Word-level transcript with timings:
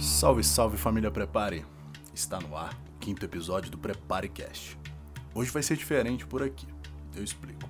Salve, 0.00 0.42
salve 0.42 0.78
família 0.78 1.10
Prepare! 1.10 1.62
Está 2.14 2.40
no 2.40 2.56
ar 2.56 2.72
o 2.96 2.98
quinto 2.98 3.22
episódio 3.22 3.70
do 3.70 3.76
PrepareCast. 3.76 4.78
Hoje 5.34 5.50
vai 5.50 5.62
ser 5.62 5.76
diferente 5.76 6.26
por 6.26 6.42
aqui, 6.42 6.66
eu 7.14 7.22
explico. 7.22 7.68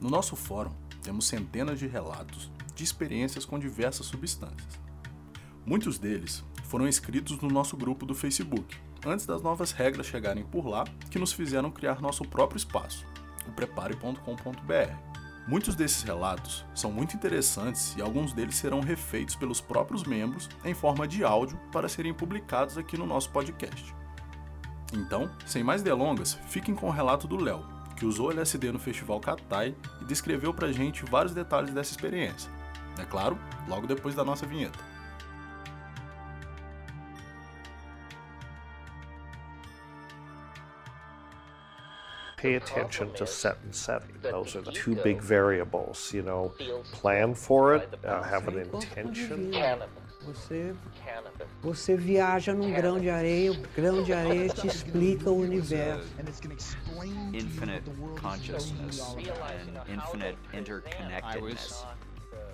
No 0.00 0.10
nosso 0.10 0.34
fórum 0.34 0.72
temos 1.04 1.28
centenas 1.28 1.78
de 1.78 1.86
relatos 1.86 2.50
de 2.74 2.82
experiências 2.82 3.44
com 3.44 3.60
diversas 3.60 4.06
substâncias. 4.06 4.80
Muitos 5.64 5.98
deles 5.98 6.44
foram 6.64 6.88
escritos 6.88 7.38
no 7.40 7.48
nosso 7.48 7.76
grupo 7.76 8.04
do 8.04 8.14
Facebook, 8.14 8.76
antes 9.06 9.24
das 9.24 9.40
novas 9.40 9.70
regras 9.70 10.06
chegarem 10.06 10.44
por 10.44 10.66
lá, 10.66 10.82
que 11.12 11.18
nos 11.18 11.32
fizeram 11.32 11.70
criar 11.70 12.00
nosso 12.00 12.24
próprio 12.24 12.56
espaço, 12.56 13.06
o 13.46 13.52
prepare.com.br 13.52 15.11
Muitos 15.46 15.74
desses 15.74 16.02
relatos 16.02 16.64
são 16.72 16.92
muito 16.92 17.16
interessantes 17.16 17.96
e 17.96 18.02
alguns 18.02 18.32
deles 18.32 18.54
serão 18.54 18.80
refeitos 18.80 19.34
pelos 19.34 19.60
próprios 19.60 20.04
membros 20.04 20.48
em 20.64 20.72
forma 20.72 21.06
de 21.06 21.24
áudio 21.24 21.58
para 21.72 21.88
serem 21.88 22.14
publicados 22.14 22.78
aqui 22.78 22.96
no 22.96 23.06
nosso 23.06 23.30
podcast. 23.30 23.94
Então, 24.92 25.30
sem 25.44 25.64
mais 25.64 25.82
delongas, 25.82 26.38
fiquem 26.46 26.74
com 26.74 26.86
o 26.86 26.92
relato 26.92 27.26
do 27.26 27.36
Léo, 27.36 27.64
que 27.96 28.06
usou 28.06 28.30
LSD 28.30 28.70
no 28.70 28.78
Festival 28.78 29.18
Katai 29.18 29.74
e 30.00 30.04
descreveu 30.04 30.54
pra 30.54 30.70
gente 30.70 31.04
vários 31.04 31.34
detalhes 31.34 31.72
dessa 31.72 31.90
experiência. 31.90 32.50
É 32.98 33.04
claro, 33.04 33.38
logo 33.66 33.86
depois 33.86 34.14
da 34.14 34.24
nossa 34.24 34.46
vinheta. 34.46 34.91
Pay 42.42 42.54
attention 42.56 43.12
to 43.12 43.26
set 43.26 43.56
and 43.62 43.74
setting. 43.74 44.16
Those 44.20 44.56
are 44.56 44.62
the 44.62 44.72
two 44.72 44.96
big 44.96 45.22
variables. 45.22 46.12
You 46.12 46.22
know, 46.22 46.52
plan 46.90 47.34
for 47.34 47.76
it, 47.76 47.88
uh, 48.04 48.22
have 48.22 48.48
an 48.48 48.58
intention. 48.58 49.52
Você, 50.24 50.72
você 51.60 51.96
viaja 51.96 52.54
num 52.54 52.72
grão 52.72 53.00
de 53.00 53.10
areia, 53.10 53.50
o 53.50 53.56
grão 53.74 54.04
de 54.04 54.12
areia 54.12 54.48
te 54.48 54.68
explica 54.68 55.28
o 55.28 55.40
universo. 55.40 56.08
Infinite 57.32 57.90
consciousness 58.20 59.16
and 59.16 59.92
infinite 59.92 60.38
interconnectedness. 60.52 61.84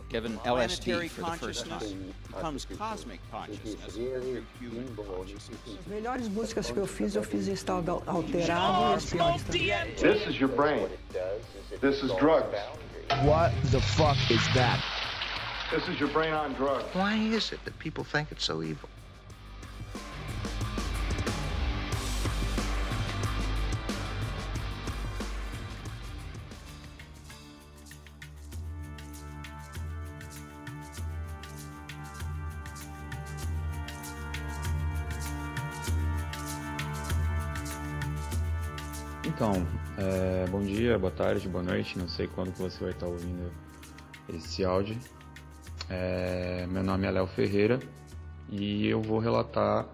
Given 0.08 0.38
LSD 0.38 1.10
for 1.10 1.22
the 1.22 1.36
first 1.36 1.66
time. 1.66 2.14
Becomes 2.28 2.66
cosmic 2.76 3.20
consciousness, 3.30 3.94
human 3.94 4.96
consciousness. 4.96 5.60
As 5.78 5.86
melhores 5.86 6.28
músicas 6.28 6.70
que 6.70 6.78
eu 6.78 6.86
fiz, 6.86 7.14
eu 7.14 7.22
fiz 7.22 7.48
em 7.48 7.52
estado 7.52 8.02
alterado 8.06 8.92
e 8.92 8.94
as 8.94 9.04
piores 9.04 9.42
também. 9.42 9.94
This 9.96 10.26
is 10.26 10.40
your 10.40 10.48
brain. 10.48 10.88
This 11.80 12.02
is 12.02 12.10
drugs. 12.18 12.56
What 13.24 13.52
the 13.70 13.80
fuck 13.80 14.16
is 14.30 14.46
that? 14.54 14.82
This 15.70 15.86
is 15.88 16.00
your 16.00 16.10
brain 16.10 16.32
on 16.32 16.54
drugs. 16.54 16.84
Why 16.94 17.16
is 17.16 17.52
it 17.52 17.62
that 17.64 17.78
people 17.78 18.04
think 18.04 18.32
it's 18.32 18.44
so 18.44 18.62
evil? 18.62 18.88
Então, 39.28 39.52
é, 39.98 40.46
bom 40.48 40.62
dia, 40.62 40.98
boa 40.98 41.12
tarde, 41.12 41.46
boa 41.50 41.62
noite, 41.62 41.98
não 41.98 42.08
sei 42.08 42.26
quando 42.26 42.50
que 42.50 42.62
você 42.62 42.82
vai 42.82 42.92
estar 42.92 43.06
ouvindo 43.06 43.52
esse 44.26 44.64
áudio. 44.64 44.96
É, 45.90 46.66
meu 46.66 46.82
nome 46.82 47.06
é 47.06 47.10
Léo 47.10 47.26
Ferreira 47.26 47.78
e 48.50 48.86
eu 48.86 49.02
vou 49.02 49.18
relatar 49.18 49.86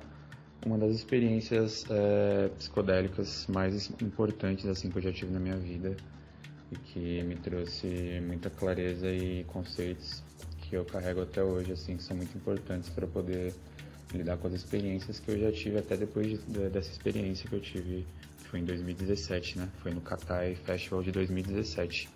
uma 0.65 0.79
das 0.79 0.95
experiências 0.95 1.85
é, 1.91 2.49
psicodélicas 2.57 3.49
mais 3.49 3.91
importantes 4.01 4.67
assim 4.67 4.89
que 4.89 4.99
eu 4.99 5.03
já 5.03 5.13
tive 5.13 5.33
na 5.33 5.41
minha 5.41 5.57
vida 5.57 5.97
e 6.71 6.77
que 6.77 7.23
me 7.25 7.35
trouxe 7.35 8.23
muita 8.25 8.49
clareza 8.51 9.11
e 9.11 9.43
conceitos 9.49 10.23
que 10.59 10.77
eu 10.77 10.85
carrego 10.85 11.23
até 11.23 11.43
hoje 11.43 11.73
assim 11.73 11.97
que 11.97 12.05
são 12.05 12.17
muito 12.17 12.37
importantes 12.37 12.89
para 12.89 13.07
poder 13.09 13.53
lidar 14.13 14.37
com 14.37 14.47
as 14.47 14.55
experiências 14.55 15.19
que 15.19 15.33
eu 15.33 15.39
já 15.41 15.51
tive 15.51 15.79
até 15.79 15.97
depois 15.97 16.29
de, 16.29 16.39
de, 16.39 16.69
dessa 16.69 16.91
experiência 16.93 17.49
que 17.49 17.57
eu 17.57 17.61
tive 17.61 18.07
foi 18.55 18.61
em 18.61 18.65
2017, 18.67 19.59
né? 19.59 19.69
Foi 19.83 19.93
no 19.93 20.01
Katai 20.01 20.55
Festival 20.55 21.03
de 21.03 21.11
2017. 21.11 22.09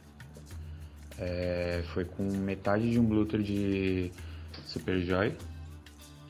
É, 1.18 1.82
foi 1.92 2.04
com 2.04 2.22
metade 2.22 2.88
de 2.88 2.96
um 2.96 3.04
Bluter 3.04 3.42
de 3.42 4.12
Superjoy, 4.64 5.36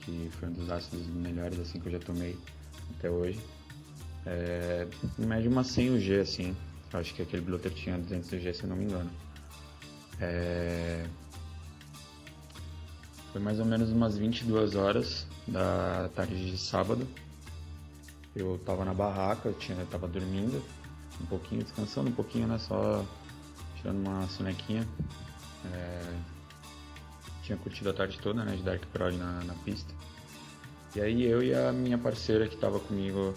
que 0.00 0.30
foi 0.30 0.48
um 0.48 0.52
dos 0.52 0.70
ácidos 0.70 1.06
melhores 1.08 1.60
assim 1.60 1.78
que 1.78 1.88
eu 1.88 1.92
já 1.92 1.98
tomei 1.98 2.34
até 2.96 3.10
hoje. 3.10 3.38
É, 4.24 4.86
em 5.18 5.26
média 5.26 5.50
uma 5.50 5.62
100 5.62 5.96
UG, 5.96 6.20
assim. 6.20 6.56
Acho 6.90 7.12
que 7.12 7.20
aquele 7.20 7.42
Bluter 7.42 7.70
tinha 7.70 7.98
200 7.98 8.32
UG, 8.32 8.54
se 8.54 8.62
eu 8.62 8.70
não 8.70 8.76
me 8.76 8.86
engano. 8.86 9.10
É, 10.22 11.04
foi 13.30 13.42
mais 13.42 13.60
ou 13.60 13.66
menos 13.66 13.90
umas 13.90 14.16
22 14.16 14.74
horas 14.74 15.26
da 15.46 16.08
tarde 16.14 16.50
de 16.50 16.56
sábado. 16.56 17.06
Eu 18.38 18.56
tava 18.64 18.84
na 18.84 18.94
barraca, 18.94 19.48
eu, 19.48 19.54
tinha, 19.54 19.76
eu 19.76 19.86
tava 19.86 20.06
dormindo 20.06 20.62
um 21.20 21.26
pouquinho, 21.26 21.64
descansando 21.64 22.08
um 22.08 22.12
pouquinho, 22.12 22.46
né? 22.46 22.56
Só 22.58 23.04
tirando 23.76 24.06
uma 24.06 24.28
sonequinha. 24.28 24.86
É... 25.72 26.14
Tinha 27.42 27.58
curtido 27.58 27.90
a 27.90 27.92
tarde 27.92 28.16
toda, 28.20 28.44
né? 28.44 28.54
De 28.54 28.62
Dark 28.62 28.84
Prod 28.92 29.16
na, 29.16 29.42
na 29.42 29.54
pista. 29.54 29.92
E 30.94 31.00
aí 31.00 31.24
eu 31.24 31.42
e 31.42 31.52
a 31.52 31.72
minha 31.72 31.98
parceira 31.98 32.46
que 32.46 32.56
tava 32.56 32.78
comigo 32.78 33.34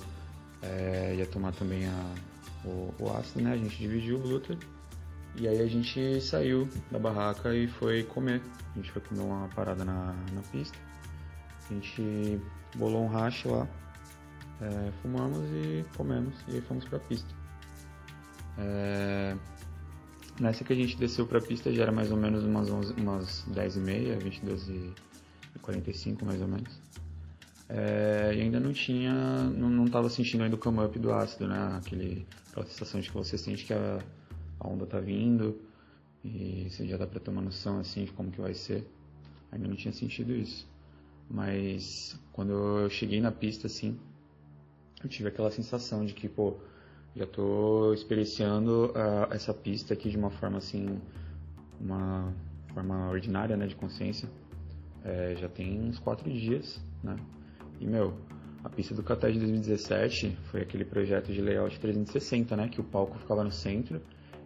é, 0.61 1.16
ia 1.17 1.25
tomar 1.25 1.51
também 1.53 1.88
a, 1.88 2.13
o, 2.63 2.94
o, 3.00 3.17
ácido, 3.17 3.44
né? 3.44 3.53
A 3.53 3.57
gente 3.57 3.75
dividiu 3.78 4.17
o 4.17 4.19
glúten. 4.19 4.59
E 5.35 5.47
aí 5.47 5.61
a 5.61 5.67
gente 5.67 6.22
saiu 6.22 6.69
da 6.91 7.00
barraca 7.00 7.56
e 7.56 7.67
foi 7.67 8.03
comer. 8.03 8.40
A 8.73 8.78
gente 8.78 8.91
foi 8.91 9.01
comer 9.01 9.22
uma 9.22 9.47
parada 9.47 9.84
na, 9.84 10.13
na 10.31 10.41
pista. 10.51 10.78
A 11.69 11.73
gente 11.73 12.40
bolou 12.75 13.03
um 13.03 13.07
racha 13.07 13.50
lá 13.50 13.67
é, 14.61 14.91
fumamos 15.01 15.39
e 15.51 15.83
comemos 15.97 16.35
e 16.47 16.55
aí 16.55 16.61
fomos 16.61 16.85
para 16.85 16.97
a 16.97 17.01
pista. 17.01 17.33
É, 18.57 19.35
nessa 20.39 20.63
que 20.63 20.72
a 20.72 20.75
gente 20.75 20.95
desceu 20.97 21.25
para 21.25 21.39
a 21.39 21.41
pista 21.41 21.73
já 21.73 21.83
era 21.83 21.91
mais 21.91 22.11
ou 22.11 22.17
menos 22.17 22.44
umas, 22.44 22.69
11, 22.69 22.94
umas 22.94 23.44
10 23.47 23.77
e 23.77 23.79
meia, 23.79 24.19
22 24.19 24.69
e 24.69 24.94
45 25.61 26.25
mais 26.25 26.41
ou 26.41 26.47
menos. 26.47 26.79
É, 27.67 28.33
e 28.35 28.41
ainda 28.41 28.59
não 28.59 28.73
tinha, 28.73 29.13
não 29.13 29.85
estava 29.85 30.09
sentindo 30.09 30.44
ainda 30.44 30.55
o 30.55 30.59
come 30.59 30.79
up 30.79 30.99
do 30.99 31.11
ácido, 31.11 31.47
né? 31.47 31.78
Aquele, 31.78 32.28
aquela 32.49 32.66
sensação 32.66 32.99
de 32.99 33.09
que 33.09 33.16
você 33.16 33.38
sente 33.38 33.66
que 33.66 33.73
a, 33.73 33.99
a 34.59 34.67
onda 34.67 34.83
está 34.83 34.99
vindo 34.99 35.59
e 36.23 36.67
você 36.69 36.85
já 36.85 36.97
dá 36.97 37.07
para 37.07 37.19
tomar 37.19 37.41
noção 37.41 37.79
assim 37.79 38.05
de 38.05 38.11
como 38.11 38.29
que 38.29 38.41
vai 38.41 38.53
ser. 38.53 38.85
Ainda 39.51 39.67
não 39.67 39.75
tinha 39.75 39.93
sentido 39.93 40.33
isso. 40.33 40.69
Mas 41.29 42.19
quando 42.33 42.51
eu 42.51 42.89
cheguei 42.89 43.22
na 43.22 43.31
pista 43.31 43.67
assim, 43.67 43.97
eu 45.06 45.09
tive 45.09 45.29
aquela 45.29 45.51
sensação 45.51 46.06
de 46.06 46.13
que, 46.13 46.28
pô, 46.28 46.57
já 47.16 47.25
estou 47.25 47.94
experienciando 47.94 48.91
uh, 48.91 49.34
essa 49.34 49.53
pista 49.53 49.94
aqui 49.94 50.09
de 50.09 50.17
uma 50.17 50.29
forma 50.29 50.57
assim, 50.57 51.00
uma 51.79 52.34
forma 52.73 53.09
ordinária, 53.09 53.57
né, 53.57 53.67
de 53.67 53.75
consciência. 53.75 54.29
É, 55.03 55.35
já 55.35 55.50
tem 55.50 55.81
uns 55.81 56.00
quatro 56.00 56.29
dias, 56.31 56.79
né? 57.03 57.16
E, 57.79 57.88
meu, 57.88 58.13
a 58.63 58.69
pista 58.69 58.94
do 58.94 59.01
Catar 59.01 59.31
de 59.31 59.40
2017 59.40 60.38
foi 60.51 60.61
aquele 60.61 60.85
projeto 60.85 61.34
de 61.34 61.41
layout 61.41 61.79
360, 61.79 62.56
né? 62.56 62.69
Que 62.69 62.79
o 62.79 62.84
palco 62.84 63.17
ficava 63.17 63.44
no 63.44 63.51
centro 63.51 64.00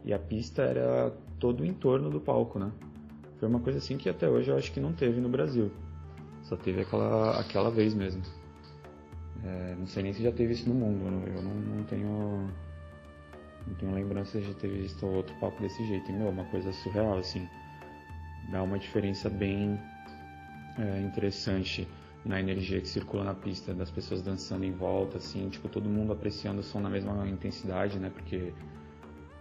e 0.05 0.13
a 0.13 0.19
pista 0.19 0.61
era 0.61 1.11
todo 1.39 1.61
o 1.61 1.65
entorno 1.65 2.09
do 2.09 2.21
palco, 2.21 2.57
né? 2.57 2.71
Foi 3.37 3.49
uma 3.49 3.59
coisa 3.59 3.79
assim 3.79 3.97
que 3.97 4.07
até 4.07 4.29
hoje 4.29 4.49
eu 4.49 4.57
acho 4.57 4.71
que 4.71 4.79
não 4.79 4.93
teve 4.93 5.19
no 5.19 5.27
Brasil. 5.27 5.69
Só 6.43 6.55
teve 6.55 6.81
aquela, 6.81 7.39
aquela 7.39 7.69
vez 7.69 7.93
mesmo. 7.93 8.21
É, 9.45 9.75
não 9.77 9.85
sei 9.85 10.03
nem 10.03 10.13
se 10.13 10.23
já 10.23 10.31
teve 10.31 10.53
isso 10.53 10.67
no 10.67 10.75
mundo, 10.75 11.05
eu 11.27 11.41
não, 11.41 11.53
não 11.53 11.83
tenho 11.83 12.49
não 13.67 13.75
tenho 13.75 13.93
lembrança 13.93 14.39
de 14.39 14.53
ter 14.55 14.67
visto 14.67 15.05
outro 15.05 15.35
papo 15.35 15.61
desse 15.61 15.85
jeito. 15.85 16.09
E, 16.11 16.13
meu, 16.13 16.29
uma 16.29 16.45
coisa 16.45 16.71
surreal, 16.71 17.17
assim. 17.17 17.49
Dá 18.49 18.61
uma 18.61 18.77
diferença 18.77 19.29
bem 19.29 19.79
é, 20.77 21.01
interessante 21.01 21.87
na 22.23 22.39
energia 22.39 22.81
que 22.81 22.87
circula 22.87 23.23
na 23.23 23.33
pista, 23.33 23.73
das 23.73 23.91
pessoas 23.91 24.21
dançando 24.21 24.65
em 24.65 24.71
volta, 24.71 25.17
assim, 25.17 25.47
tipo, 25.49 25.67
todo 25.69 25.87
mundo 25.87 26.11
apreciando 26.11 26.59
o 26.59 26.63
som 26.63 26.79
na 26.79 26.89
mesma 26.89 27.27
intensidade, 27.27 27.99
né? 27.99 28.09
Porque 28.09 28.53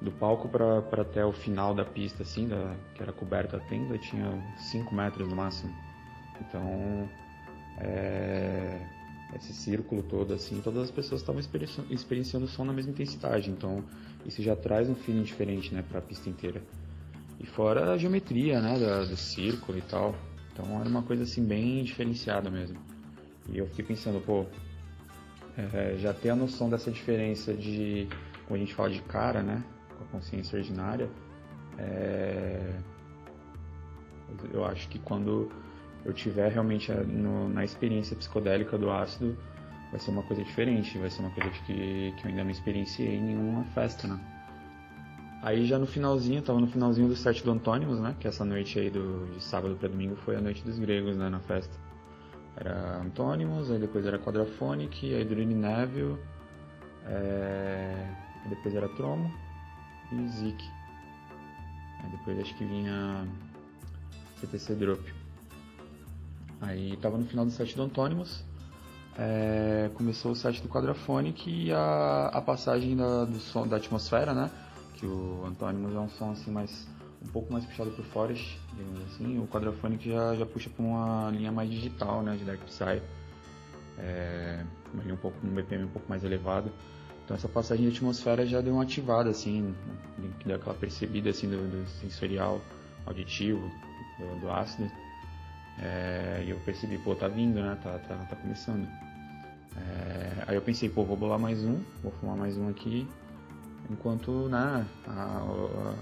do 0.01 0.13
palco 0.13 0.49
para 0.49 1.03
até 1.03 1.25
o 1.25 1.33
final 1.33 1.75
da 1.75 1.85
pista, 1.85 2.23
assim, 2.23 2.47
da, 2.47 2.77
que 2.95 3.03
era 3.03 3.13
coberta 3.13 3.57
a 3.57 3.61
tenda, 3.61 3.97
tinha 3.99 4.27
5 4.57 4.95
metros 4.95 5.29
no 5.29 5.37
máximo. 5.37 5.73
Então, 6.41 7.09
é, 7.79 8.81
esse 9.37 9.53
círculo 9.53 10.03
todo, 10.03 10.33
assim, 10.35 10.61
todas 10.63 10.85
as 10.85 10.91
pessoas 10.91 11.21
estavam 11.21 11.41
experienciando, 11.91 12.47
o 12.47 12.49
som 12.49 12.65
na 12.65 12.73
mesma 12.73 12.93
intensidade. 12.93 13.51
Então, 13.51 13.85
isso 14.25 14.43
já 14.43 14.55
traz 14.55 14.89
um 14.89 14.95
feeling 14.95 15.23
diferente, 15.23 15.75
né, 15.75 15.83
para 15.83 15.99
a 15.99 16.03
pista 16.03 16.29
inteira. 16.29 16.63
E 17.41 17.47
fora 17.47 17.93
a 17.93 17.99
geometria, 17.99 18.61
né, 18.61 18.79
do 18.79 19.17
círculo 19.17 19.79
e 19.79 19.83
tal. 19.83 20.15
Então, 20.53 20.81
era 20.81 20.89
uma 20.89 21.03
coisa, 21.03 21.25
assim, 21.25 21.45
bem 21.45 21.83
diferenciada 21.83 22.51
mesmo. 22.51 22.79
E 23.51 23.59
eu 23.59 23.67
fiquei 23.67 23.85
pensando, 23.85 24.21
pô, 24.21 24.47
é, 25.57 25.97
já 25.99 26.13
ter 26.13 26.31
a 26.31 26.37
noção 26.37 26.71
dessa 26.71 26.91
diferença 26.91 27.53
de, 27.53 28.09
quando 28.47 28.61
a 28.61 28.65
gente 28.65 28.75
fala 28.75 28.91
de 28.91 29.03
cara, 29.03 29.43
né, 29.43 29.65
com 29.97 30.05
a 30.05 30.07
consciência 30.09 30.59
ordinária, 30.59 31.11
é, 31.79 32.79
eu 34.53 34.65
acho 34.65 34.89
que 34.89 34.99
quando 34.99 35.51
eu 36.05 36.13
tiver 36.13 36.51
realmente 36.53 36.93
no, 36.93 37.49
na 37.49 37.65
experiência 37.65 38.17
psicodélica 38.17 38.77
do 38.77 38.91
ácido, 38.91 39.37
vai 39.91 40.01
ser 40.01 40.11
uma 40.11 40.23
coisa 40.23 40.43
diferente, 40.43 40.99
vai 40.99 41.09
ser 41.09 41.21
uma 41.21 41.31
coisa 41.31 41.51
que, 41.51 42.13
que 42.17 42.25
eu 42.25 42.29
ainda 42.29 42.45
não 42.45 42.51
experienciei 42.51 43.17
em 43.17 43.23
nenhuma 43.23 43.65
festa, 43.67 44.07
né? 44.07 44.19
Aí 45.43 45.67
já 45.67 45.79
no 45.79 45.87
finalzinho, 45.87 46.41
tava 46.41 46.59
no 46.59 46.67
finalzinho 46.67 47.07
do 47.07 47.15
set 47.15 47.45
do 47.45 47.51
Antônimos, 47.51 48.01
né? 48.01 48.17
Que 48.19 48.27
essa 48.27 48.45
noite 48.45 48.79
aí 48.79 48.91
do, 48.91 49.27
de 49.35 49.43
sábado 49.43 49.77
para 49.77 49.89
domingo 49.89 50.17
foi 50.17 50.37
a 50.37 50.41
noite 50.41 50.65
dos 50.65 50.79
gregos, 50.79 51.17
né? 51.17 51.29
Na 51.29 51.41
festa. 51.41 51.75
Era 52.57 52.99
Antônimos, 53.03 53.71
aí 53.71 53.79
depois 53.79 54.07
era 54.07 54.19
Quadraphonic, 54.19 55.15
aí 55.15 55.25
Dorine 55.25 55.55
Neville, 55.55 56.17
é... 57.05 58.09
depois 58.49 58.75
era 58.75 58.89
Tromo 58.91 59.31
e 60.13 60.29
Zik. 60.29 60.65
Aí 62.03 62.11
depois 62.11 62.41
acho 62.41 62.55
que 62.57 62.65
vinha 62.65 63.27
CTC 64.41 64.75
Drop. 64.77 65.24
Aí 66.65 66.97
tava 66.97 67.19
no 67.19 67.25
final 67.27 67.45
do 67.45 67.51
set 67.51 67.77
do 67.77 67.83
Antônimos, 67.83 68.43
é... 69.19 69.91
começou 69.95 70.33
o 70.33 70.37
set 70.37 70.63
do 70.63 70.69
Quadraphonic 70.69 71.51
e 71.51 71.73
a, 71.73 72.31
a 72.33 72.41
passagem 72.41 72.97
da, 72.97 73.25
do 73.25 73.39
som, 73.39 73.67
da 73.67 73.77
atmosfera, 73.77 74.33
né? 74.33 74.51
Que 74.95 75.07
o 75.07 75.45
Antônimos 75.47 75.95
é 75.95 75.99
um 75.99 76.09
som 76.09 76.33
assim 76.33 76.51
mais 76.51 76.87
um 77.23 77.29
pouco 77.29 77.53
mais 77.53 77.65
puxado 77.65 77.91
por 77.91 78.05
Forest, 78.07 78.59
digamos 78.77 79.01
assim. 79.03 79.39
O 79.39 79.47
Quadraphonic 79.47 80.09
já, 80.09 80.35
já 80.35 80.47
puxa 80.47 80.71
para 80.71 80.85
uma 80.85 81.31
linha 81.31 81.53
mais 81.53 81.71
digital, 81.71 82.23
né, 82.23 82.37
de 82.37 82.45
Dark 82.45 82.61
Psy. 82.61 83.03
É, 83.99 84.65
uma 84.93 85.03
linha 85.03 85.15
um 85.15 85.19
pouco, 85.19 85.37
um 85.47 85.51
BPM 85.51 85.85
um 85.85 85.89
pouco 85.89 86.09
mais 86.09 86.25
elevado. 86.25 86.71
Então 87.25 87.37
essa 87.37 87.49
passagem 87.49 87.89
de 87.89 87.97
atmosfera 87.97 88.47
já 88.47 88.61
deu 88.61 88.75
uma 88.75 88.83
ativada, 88.83 89.31
assim, 89.31 89.75
que 90.39 90.47
deu 90.47 90.57
aquela 90.57 90.75
percebida, 90.75 91.31
assim, 91.31 91.49
do, 91.49 91.57
do 91.57 91.89
sensorial, 92.01 92.61
auditivo, 93.07 93.71
do, 94.19 94.41
do 94.41 94.51
ácido. 94.51 94.91
É, 95.79 96.43
e 96.47 96.51
eu 96.51 96.59
percebi, 96.61 96.99
pô, 96.99 97.15
tá 97.15 97.29
vindo, 97.29 97.61
né, 97.61 97.77
tá, 97.83 97.99
tá, 97.99 98.17
tá 98.17 98.37
começando. 98.37 98.87
É, 99.77 100.45
aí 100.47 100.55
eu 100.55 100.63
pensei, 100.63 100.89
pô, 100.89 101.05
vou 101.05 101.17
bolar 101.17 101.39
mais 101.39 101.65
um, 101.65 101.81
vou 102.03 102.13
fumar 102.13 102.37
mais 102.37 102.57
um 102.57 102.69
aqui 102.69 103.07
enquanto 103.91 104.49
né, 104.49 104.87
a, 105.07 105.43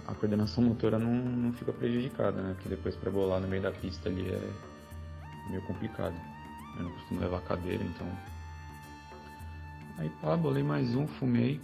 a, 0.07 0.15
coordenação 0.15 0.63
motora 0.65 0.99
não, 0.99 1.13
não 1.13 1.53
fica 1.53 1.73
prejudicada, 1.73 2.41
né? 2.41 2.55
Porque 2.55 2.69
depois 2.69 2.95
para 2.97 3.11
bolar 3.11 3.41
no 3.41 3.49
meio 3.49 3.63
da 3.63 3.73
pista 3.73 4.09
ali 4.09 4.29
é 4.29 5.51
meio 5.51 5.63
complicado. 5.63 6.15
Eu 6.77 6.85
não 6.85 6.91
costumo 6.93 7.21
levar 7.21 7.41
cadeira, 7.43 7.83
então. 7.83 8.07
Aí 9.99 10.11
pá, 10.21 10.37
bolei 10.37 10.63
mais 10.63 10.95
um, 10.95 11.07
fumei. 11.07 11.61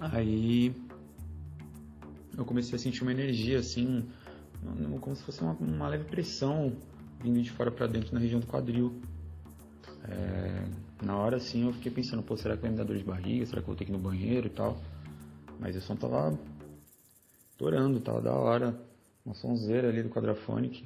Aí 0.00 0.74
eu 2.36 2.44
comecei 2.44 2.74
a 2.74 2.78
sentir 2.78 3.02
uma 3.02 3.12
energia 3.12 3.58
assim, 3.58 4.08
como 5.00 5.14
se 5.14 5.22
fosse 5.22 5.42
uma, 5.42 5.52
uma 5.52 5.88
leve 5.88 6.04
pressão 6.04 6.72
vindo 7.22 7.40
de 7.40 7.50
fora 7.50 7.70
para 7.70 7.86
dentro 7.86 8.12
na 8.12 8.20
região 8.20 8.40
do 8.40 8.46
quadril. 8.46 9.00
É, 10.04 11.04
na 11.04 11.16
hora 11.16 11.36
assim 11.36 11.66
eu 11.66 11.72
fiquei 11.72 11.92
pensando, 11.92 12.22
pô, 12.22 12.36
será 12.36 12.56
que 12.56 12.62
vai 12.62 12.70
me 12.70 12.76
dar 12.76 12.84
dor 12.84 12.96
de 12.96 13.04
barriga? 13.04 13.46
Será 13.46 13.62
que 13.62 13.64
eu 13.64 13.66
vou 13.68 13.76
ter 13.76 13.84
que 13.84 13.92
ir 13.92 13.96
no 13.96 13.98
banheiro 13.98 14.48
e 14.48 14.50
tal? 14.50 14.80
Mas 15.58 15.76
o 15.76 15.80
som 15.80 15.94
tava 15.94 16.36
estourando, 17.50 18.00
tava 18.00 18.20
da 18.20 18.32
hora. 18.32 18.78
Uma 19.24 19.34
sonzeira 19.34 19.88
ali 19.88 20.02
do 20.02 20.10
Quadraphonic. 20.10 20.84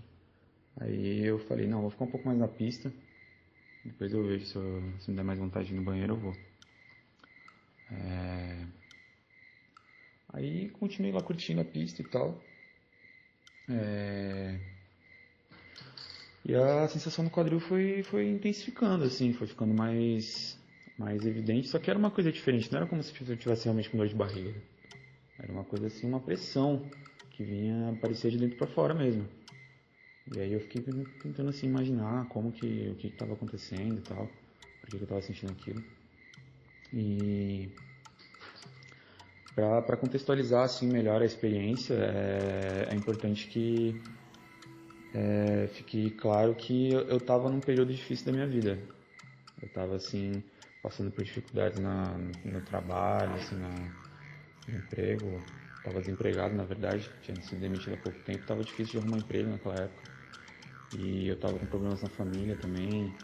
Aí 0.78 1.24
eu 1.24 1.38
falei, 1.38 1.66
não, 1.66 1.80
vou 1.80 1.90
ficar 1.90 2.04
um 2.04 2.10
pouco 2.10 2.26
mais 2.26 2.38
na 2.38 2.46
pista. 2.46 2.92
Depois 3.82 4.12
eu 4.12 4.26
vejo 4.26 4.44
se, 4.44 4.56
eu, 4.56 4.82
se 4.98 5.10
me 5.10 5.16
der 5.16 5.22
mais 5.22 5.38
vontade 5.38 5.68
de 5.68 5.74
ir 5.74 5.78
no 5.78 5.84
banheiro, 5.84 6.14
eu 6.14 6.18
vou. 6.18 6.36
É... 7.90 8.66
Aí 10.34 10.68
continuei 10.70 11.12
lá 11.12 11.22
curtindo 11.22 11.62
a 11.62 11.64
pista 11.64 12.02
e 12.02 12.04
tal. 12.04 12.38
É... 13.70 14.75
E 16.48 16.54
a 16.54 16.86
sensação 16.86 17.24
no 17.24 17.30
quadril 17.30 17.58
foi, 17.58 18.04
foi 18.04 18.30
intensificando, 18.30 19.02
assim, 19.02 19.32
foi 19.32 19.48
ficando 19.48 19.74
mais 19.74 20.56
mais 20.96 21.26
evidente, 21.26 21.68
só 21.68 21.78
que 21.78 21.90
era 21.90 21.98
uma 21.98 22.10
coisa 22.10 22.32
diferente, 22.32 22.72
não 22.72 22.78
era 22.78 22.86
como 22.86 23.02
se 23.02 23.12
eu 23.28 23.36
tivesse 23.36 23.64
realmente 23.64 23.90
com 23.90 23.98
dor 23.98 24.08
de 24.08 24.14
barriga. 24.14 24.54
Era 25.38 25.52
uma 25.52 25.64
coisa 25.64 25.88
assim, 25.88 26.06
uma 26.06 26.20
pressão 26.20 26.88
que 27.32 27.44
vinha 27.44 27.90
aparecer 27.90 28.30
de 28.30 28.38
dentro 28.38 28.56
para 28.56 28.66
fora 28.68 28.94
mesmo. 28.94 29.28
E 30.34 30.40
aí 30.40 30.52
eu 30.52 30.60
fiquei 30.60 30.82
tentando 30.82 31.50
assim 31.50 31.66
imaginar 31.66 32.26
como 32.28 32.50
que 32.50 32.88
o 32.90 32.94
que 32.94 33.08
estava 33.08 33.34
acontecendo 33.34 33.98
e 33.98 34.02
tal, 34.02 34.30
por 34.80 34.88
que 34.88 34.96
eu 34.96 35.02
estava 35.02 35.20
sentindo 35.20 35.52
aquilo. 35.52 35.84
E 36.94 37.68
para 39.54 39.96
contextualizar 39.96 40.64
assim 40.64 40.86
melhor 40.86 41.20
a 41.20 41.26
experiência, 41.26 41.94
é, 41.94 42.88
é 42.90 42.94
importante 42.94 43.48
que 43.48 44.00
é, 45.16 46.10
claro 46.18 46.54
que 46.54 46.90
eu 46.90 47.16
estava 47.16 47.48
num 47.48 47.60
período 47.60 47.92
difícil 47.92 48.26
da 48.26 48.32
minha 48.32 48.46
vida. 48.46 48.78
Eu 49.62 49.66
estava 49.66 49.96
assim 49.96 50.42
passando 50.82 51.10
por 51.10 51.24
dificuldades 51.24 51.78
na, 51.78 52.18
no 52.44 52.60
trabalho, 52.60 53.32
assim, 53.34 53.56
na, 53.56 53.88
no 54.68 54.76
emprego. 54.76 55.42
Estava 55.78 56.00
desempregado, 56.00 56.54
na 56.54 56.64
verdade, 56.64 57.10
tinha 57.22 57.40
sido 57.40 57.60
demitido 57.60 57.94
há 57.94 57.96
pouco 57.96 58.18
tempo. 58.20 58.40
Estava 58.42 58.62
difícil 58.62 58.92
de 58.92 58.98
arrumar 58.98 59.18
emprego 59.18 59.48
naquela 59.48 59.76
época. 59.76 60.02
E 60.92 61.28
eu 61.28 61.34
estava 61.34 61.58
com 61.58 61.66
problemas 61.66 62.02
na 62.02 62.08
família 62.10 62.54
também. 62.56 63.14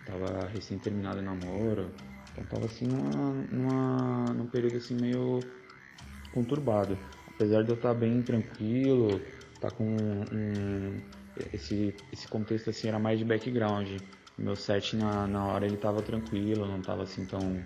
Estava 0.00 0.48
é, 0.50 0.52
recém 0.52 0.78
terminado 0.78 1.20
o 1.20 1.22
namoro. 1.22 1.90
Então 2.32 2.44
estava 2.44 2.66
assim 2.66 2.86
numa, 2.86 3.32
numa, 3.50 4.34
num 4.34 4.46
período 4.46 4.76
assim 4.76 4.94
meio 4.94 5.44
conturbado. 6.30 6.98
Apesar 7.26 7.62
de 7.62 7.70
eu 7.70 7.76
estar 7.76 7.94
bem 7.94 8.22
tranquilo, 8.22 9.20
tá 9.62 9.70
com 9.70 9.84
um, 9.84 11.00
esse, 11.52 11.94
esse 12.12 12.26
contexto 12.26 12.68
assim 12.70 12.88
era 12.88 12.98
mais 12.98 13.18
de 13.18 13.24
background 13.24 13.88
meu 14.36 14.56
set 14.56 14.96
na, 14.96 15.26
na 15.26 15.46
hora 15.46 15.66
ele 15.66 15.76
tava 15.76 16.02
tranquilo, 16.02 16.66
não 16.66 16.80
tava 16.80 17.04
assim 17.04 17.24
tão, 17.24 17.62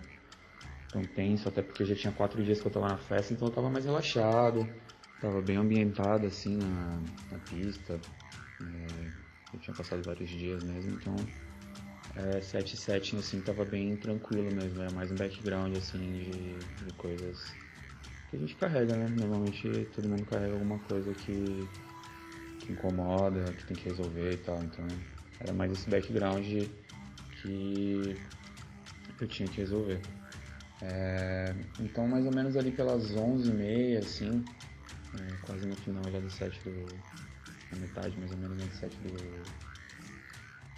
tão 0.91 1.03
tenso, 1.03 1.49
até 1.49 1.63
porque 1.63 1.85
já 1.85 1.95
tinha 1.95 2.13
quatro 2.13 2.43
dias 2.45 2.61
que 2.61 2.67
eu 2.67 2.71
tava 2.71 2.89
na 2.89 2.99
festa, 2.99 3.33
então 3.33 3.49
eu 3.49 3.55
tava 3.55 3.71
mais 3.71 3.85
relaxado, 3.87 4.69
tava 5.21 5.41
bem 5.41 5.57
ambientado 5.57 6.27
assim 6.27 6.59
na, 6.59 7.01
na 7.31 7.39
pista. 7.49 7.99
É, 8.61 9.07
eu 9.55 9.61
tinha 9.61 9.75
passado 9.75 10.03
vários 10.03 10.29
dias 10.29 10.63
mesmo, 10.65 10.93
então 10.93 11.17
é, 12.15 12.41
set 12.41 12.77
setting 12.77 13.19
assim 13.19 13.41
tava 13.41 13.65
bem 13.65 13.97
tranquilo 13.97 14.51
mesmo, 14.55 14.83
era 14.83 14.91
mais 14.91 15.11
um 15.11 15.15
background 15.15 15.75
assim 15.77 16.13
de, 16.13 16.59
de 16.85 16.93
coisas 16.99 17.57
que 18.29 18.37
a 18.37 18.39
gente 18.39 18.57
carrega, 18.57 18.97
né? 18.97 19.09
Normalmente 19.09 19.89
todo 19.95 20.09
mundo 20.09 20.27
carrega 20.27 20.53
alguma 20.53 20.79
coisa 20.81 21.15
que, 21.15 21.69
que 22.67 22.73
incomoda, 22.73 23.53
que 23.57 23.65
tem 23.65 23.77
que 23.77 23.85
resolver 23.85 24.35
e 24.35 24.39
tal, 24.39 24.63
então 24.65 24.85
era 25.39 25.53
mais 25.53 25.71
esse 25.73 25.89
background 25.89 26.45
que 27.31 28.17
eu 29.21 29.29
tinha 29.29 29.49
que 29.49 29.59
resolver. 29.59 30.01
É, 30.83 31.55
então, 31.79 32.07
mais 32.09 32.27
ou 32.27 32.33
menos 32.33 32.57
ali 32.57 32.73
pelas 32.73 33.15
11h30, 33.15 34.03
assim, 34.03 34.45
é, 35.15 35.37
quase 35.43 35.65
no 35.65 35.77
final 35.77 36.11
já 36.11 36.19
do 36.21 36.29
set 36.29 36.61
do. 36.65 36.99
na 37.71 37.79
metade 37.79 38.19
mais 38.19 38.33
ou 38.33 38.39
menos 38.39 38.59
do 38.59 38.75
set 38.75 38.93
do, 39.01 39.11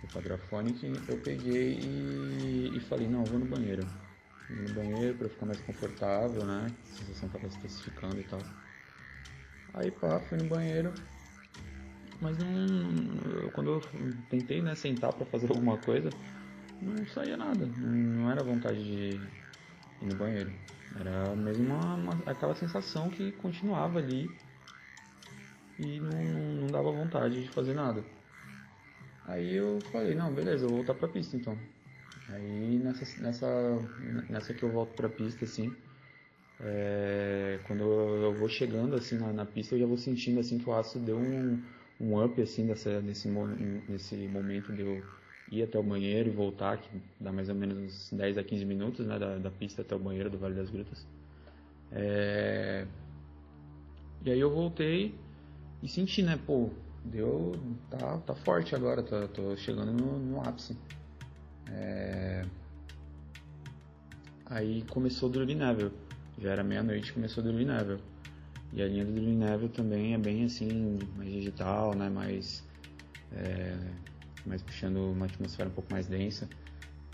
do 0.02 0.08
Quadraphonic, 0.12 1.02
eu 1.08 1.16
peguei 1.18 1.72
e, 1.72 2.76
e 2.76 2.80
falei: 2.80 3.08
não, 3.08 3.24
vou 3.24 3.38
no 3.38 3.46
banheiro. 3.46 3.86
Vou 4.48 4.62
no 4.62 4.74
banheiro 4.74 5.16
para 5.16 5.28
ficar 5.28 5.46
mais 5.46 5.60
confortável, 5.60 6.44
né? 6.44 6.72
A 6.82 6.86
sensação 6.86 7.28
tava 7.28 7.48
se 7.48 7.56
especificando 7.56 8.20
e 8.20 8.24
tal. 8.24 8.40
Aí 9.74 9.90
pá, 9.90 10.20
fui 10.20 10.38
no 10.38 10.44
banheiro, 10.44 10.92
mas 12.20 12.38
não, 12.38 13.50
quando 13.52 13.70
eu 13.70 13.82
tentei 14.28 14.60
né, 14.60 14.74
sentar 14.74 15.12
para 15.12 15.26
fazer 15.26 15.50
alguma 15.50 15.76
coisa, 15.78 16.12
não 16.80 17.06
saía 17.06 17.36
nada. 17.36 17.66
Não 17.66 18.30
era 18.30 18.42
vontade 18.42 18.82
de 18.82 19.20
ir 20.02 20.06
no 20.06 20.14
banheiro. 20.14 20.50
Era 20.98 21.34
mesmo 21.36 21.66
uma, 21.66 21.94
uma, 21.94 22.22
aquela 22.26 22.54
sensação 22.54 23.08
que 23.10 23.32
continuava 23.32 23.98
ali 23.98 24.30
e 25.78 26.00
não, 26.00 26.24
não 26.62 26.70
dava 26.70 26.90
vontade 26.90 27.42
de 27.42 27.48
fazer 27.50 27.74
nada. 27.74 28.02
Aí 29.26 29.54
eu 29.54 29.82
falei, 29.92 30.14
não, 30.14 30.32
beleza, 30.32 30.64
eu 30.64 30.70
vou 30.70 30.78
voltar 30.78 30.94
pra 30.94 31.08
pista 31.08 31.36
então. 31.36 31.56
Aí 32.30 32.78
nessa, 32.78 33.22
nessa, 33.22 33.78
nessa 34.28 34.54
que 34.54 34.62
eu 34.62 34.70
volto 34.70 34.94
pra 34.94 35.08
pista, 35.08 35.44
assim, 35.44 35.74
é, 36.60 37.60
quando 37.66 37.82
eu, 37.82 38.34
vou 38.34 38.48
chegando 38.48 38.96
assim 38.96 39.16
na, 39.16 39.32
na, 39.32 39.46
pista, 39.46 39.74
eu 39.74 39.80
já 39.80 39.86
vou 39.86 39.96
sentindo 39.96 40.40
assim 40.40 40.58
que 40.58 40.68
o 40.68 40.74
aço 40.74 40.98
deu 40.98 41.16
um, 41.16 41.62
um 42.00 42.22
up 42.22 42.40
assim 42.40 42.66
dessa, 42.66 43.00
nesse, 43.00 43.28
nesse 43.88 44.16
momento 44.28 44.72
de 44.72 44.82
eu 44.82 45.02
ir 45.50 45.62
até 45.62 45.78
o 45.78 45.82
banheiro 45.82 46.28
e 46.28 46.32
voltar, 46.32 46.78
que 46.78 46.88
dá 47.18 47.32
mais 47.32 47.48
ou 47.48 47.54
menos 47.54 47.78
uns 47.78 48.12
10 48.12 48.38
a 48.38 48.44
15 48.44 48.64
minutos 48.64 49.06
né, 49.06 49.18
da, 49.18 49.38
da 49.38 49.50
pista 49.50 49.82
até 49.82 49.94
o 49.94 49.98
banheiro 49.98 50.30
do 50.30 50.38
Vale 50.38 50.54
das 50.54 50.70
Grutas. 50.70 51.06
É... 51.90 52.86
E 54.24 54.30
aí 54.30 54.40
eu 54.40 54.50
voltei 54.50 55.14
e 55.82 55.88
senti, 55.88 56.22
né, 56.22 56.38
pô, 56.46 56.70
deu. 57.04 57.52
tá, 57.90 58.18
tá 58.18 58.34
forte 58.34 58.74
agora, 58.74 59.02
tô, 59.02 59.26
tô 59.28 59.56
chegando 59.56 59.92
no, 59.92 60.18
no 60.18 60.40
ápice. 60.40 60.76
É... 61.70 62.44
Aí 64.46 64.82
começou 64.90 65.28
Drury 65.28 65.54
Neville. 65.54 65.92
Já 66.38 66.52
era 66.52 66.64
meia-noite 66.64 67.12
começou 67.12 67.42
Drury 67.42 67.64
Neville. 67.64 68.00
E 68.72 68.82
a 68.82 68.86
linha 68.86 69.04
do 69.04 69.12
Drury 69.12 69.34
Neville 69.34 69.68
também 69.70 70.14
é 70.14 70.18
bem 70.18 70.44
assim, 70.44 70.98
mais 71.16 71.30
digital, 71.30 71.94
né? 71.94 72.08
Mais, 72.08 72.64
é, 73.32 73.76
mais 74.44 74.62
puxando 74.62 74.96
uma 75.12 75.26
atmosfera 75.26 75.68
um 75.68 75.72
pouco 75.72 75.90
mais 75.90 76.06
densa. 76.06 76.48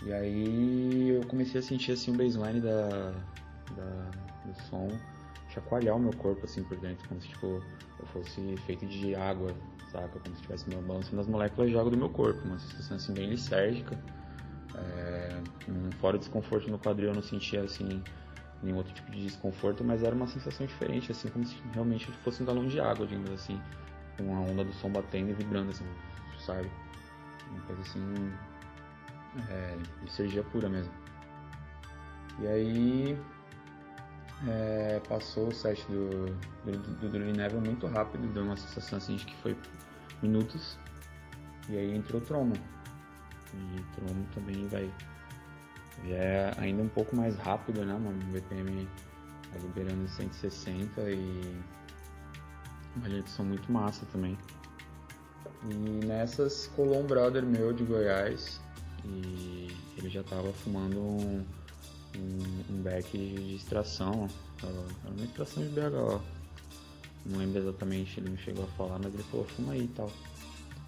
E 0.05 0.11
aí 0.11 1.09
eu 1.09 1.25
comecei 1.25 1.59
a 1.59 1.63
sentir 1.63 1.93
assim 1.93 2.11
o 2.11 2.17
baseline 2.17 2.59
da, 2.59 3.11
da, 3.75 4.11
do 4.45 4.61
som 4.69 4.89
chacoalhar 5.49 5.95
o 5.95 5.99
meu 5.99 6.13
corpo 6.13 6.43
assim 6.43 6.63
por 6.63 6.77
dentro, 6.77 7.07
como 7.07 7.21
se 7.21 7.29
tipo, 7.29 7.61
eu 7.99 8.05
fosse 8.07 8.57
feito 8.65 8.85
de 8.85 9.15
água, 9.15 9.55
saca? 9.91 10.19
Como 10.19 10.35
se 10.35 10.41
estivesse 10.41 10.69
balançando 10.69 11.21
as 11.21 11.27
moléculas 11.27 11.69
de 11.69 11.77
água 11.77 11.89
do 11.89 11.97
meu 11.97 12.09
corpo, 12.09 12.45
uma 12.45 12.59
sensação 12.59 12.97
assim 12.97 13.13
bem 13.13 13.29
lisérgica. 13.29 13.97
É, 14.75 15.41
um 15.69 15.91
fora 15.93 16.17
desconforto 16.17 16.69
no 16.69 16.77
quadril 16.77 17.09
eu 17.09 17.15
não 17.15 17.23
sentia 17.23 17.61
assim 17.61 18.03
nenhum 18.65 18.77
outro 18.77 18.93
tipo 18.93 19.11
de 19.11 19.23
desconforto, 19.23 19.83
mas 19.83 20.03
era 20.03 20.15
uma 20.15 20.27
sensação 20.27 20.65
diferente, 20.65 21.11
assim 21.11 21.29
como 21.29 21.45
se 21.45 21.55
realmente 21.73 22.11
fosse 22.23 22.43
um 22.43 22.45
galão 22.45 22.67
de 22.67 22.79
água, 22.79 23.05
digamos 23.05 23.31
assim, 23.31 23.61
com 24.17 24.35
a 24.35 24.39
onda 24.39 24.63
do 24.63 24.73
som 24.73 24.89
batendo 24.89 25.29
e 25.29 25.33
vibrando, 25.33 25.69
assim, 25.69 25.85
sabe? 26.39 26.69
Uma 27.51 27.61
coisa 27.61 27.81
assim, 27.81 28.33
é, 29.49 29.77
energia 30.19 30.43
pura 30.43 30.67
mesmo. 30.67 30.91
E 32.39 32.47
aí 32.47 33.17
é, 34.47 35.01
passou 35.07 35.47
o 35.47 35.51
set 35.51 35.85
do, 35.87 36.25
do, 36.65 37.09
do 37.09 37.19
Neville 37.19 37.61
muito 37.61 37.87
rápido, 37.87 38.27
deu 38.33 38.43
uma 38.43 38.57
sensação 38.57 38.97
assim 38.97 39.15
de 39.15 39.25
que 39.25 39.35
foi 39.37 39.57
minutos. 40.21 40.77
E 41.69 41.77
aí 41.77 41.95
entrou 41.95 42.21
o 42.21 42.23
Tromo. 42.23 42.55
E 43.53 43.79
o 43.79 43.83
Tromo 43.95 44.25
também 44.33 44.67
vai. 44.67 44.91
Já 46.03 46.15
é 46.15 46.53
ainda 46.57 46.83
um 46.83 46.89
pouco 46.89 47.15
mais 47.15 47.35
rápido, 47.37 47.85
né, 47.85 47.93
mano? 47.93 48.19
BPM 48.31 48.87
tá 49.51 49.59
liberando 49.59 50.07
160 50.07 51.01
e 51.09 51.61
uma 52.95 53.09
edição 53.09 53.45
muito 53.45 53.71
massa 53.71 54.05
também. 54.11 54.37
E 55.69 56.05
nessas 56.05 56.67
colou 56.75 57.01
um 57.01 57.07
brother 57.07 57.43
meu 57.43 57.73
de 57.73 57.83
Goiás 57.83 58.59
e 59.03 59.67
ele 59.97 60.09
já 60.09 60.23
tava 60.23 60.51
fumando 60.53 60.99
um 60.99 61.45
um, 62.17 62.73
um 62.73 62.81
back 62.81 63.17
de 63.17 63.55
extração, 63.55 64.27
era 64.61 65.11
uma 65.11 65.23
extração 65.23 65.63
de 65.63 65.69
BHO. 65.69 66.21
Não 67.25 67.39
lembro 67.39 67.59
exatamente, 67.59 68.19
ele 68.19 68.29
não 68.29 68.37
chegou 68.37 68.65
a 68.65 68.67
falar, 68.69 68.99
mas 68.99 69.13
ele 69.13 69.23
falou, 69.23 69.45
fuma 69.45 69.73
aí 69.73 69.85
e 69.85 69.87
tal. 69.89 70.11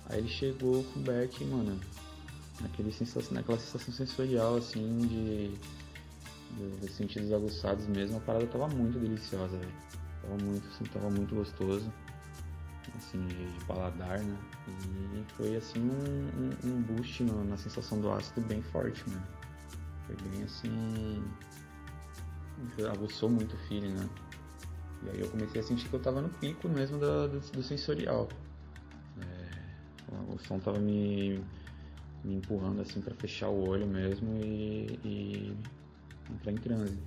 Aí 0.07 0.19
ele 0.19 0.27
chegou 0.27 0.83
com 0.83 0.99
o 0.99 1.03
back, 1.03 1.43
mano, 1.45 1.79
naquele 2.61 2.91
sensação, 2.91 3.33
naquela 3.33 3.59
sensação 3.59 3.93
sensorial, 3.93 4.57
assim, 4.57 4.97
de, 4.99 5.51
de, 6.79 6.91
sentidos 6.91 7.31
aguçados 7.31 7.87
mesmo, 7.87 8.17
a 8.17 8.19
parada 8.21 8.47
tava 8.47 8.67
muito 8.67 8.99
deliciosa, 8.99 9.57
velho. 9.57 9.73
Tava 10.21 10.37
muito, 10.43 10.67
assim, 10.67 10.83
tava 10.85 11.09
muito 11.09 11.35
gostoso, 11.35 11.91
assim, 12.95 13.25
de, 13.27 13.51
de 13.53 13.65
paladar, 13.65 14.19
né? 14.19 14.37
E 14.67 15.33
foi, 15.33 15.55
assim, 15.55 15.79
um, 15.79 16.67
um, 16.67 16.71
um 16.71 16.81
boost 16.81 17.23
no, 17.23 17.43
na 17.45 17.57
sensação 17.57 17.99
do 17.99 18.11
ácido 18.11 18.41
bem 18.41 18.61
forte, 18.61 19.07
mano. 19.09 19.23
Foi 20.07 20.15
bem 20.29 20.43
assim. 20.43 21.23
Aguçou 22.91 23.29
muito 23.29 23.55
o 23.55 23.59
feeling, 23.67 23.93
né? 23.93 24.09
E 25.03 25.09
aí 25.09 25.19
eu 25.19 25.29
comecei 25.29 25.61
a 25.61 25.63
sentir 25.63 25.87
que 25.89 25.93
eu 25.93 25.99
tava 25.99 26.21
no 26.21 26.29
pico 26.29 26.67
mesmo 26.67 26.97
do, 26.97 27.27
do, 27.27 27.39
do 27.39 27.61
sensorial. 27.61 28.27
É, 29.19 30.33
o 30.33 30.39
som 30.39 30.57
tava 30.59 30.79
me, 30.79 31.43
me 32.23 32.35
empurrando 32.35 32.81
assim 32.81 33.01
para 33.01 33.13
fechar 33.15 33.49
o 33.49 33.67
olho 33.67 33.87
mesmo 33.87 34.37
e, 34.43 34.99
e 35.03 35.57
entrar 36.33 36.51
em 36.51 36.57
transe. 36.57 36.97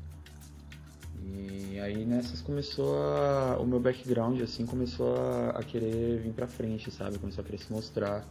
E 1.23 1.79
aí 1.79 2.05
nessas 2.05 2.41
começou 2.41 2.97
a, 2.97 3.59
o 3.61 3.67
meu 3.67 3.79
background 3.79 4.41
assim 4.41 4.65
começou 4.65 5.17
a, 5.17 5.51
a, 5.51 5.63
querer 5.63 6.19
vir 6.19 6.33
para 6.33 6.47
frente, 6.47 6.91
sabe? 6.91 7.19
Começou 7.19 7.43
a 7.43 7.45
querer 7.45 7.59
se 7.59 7.73
mostrar, 7.73 8.27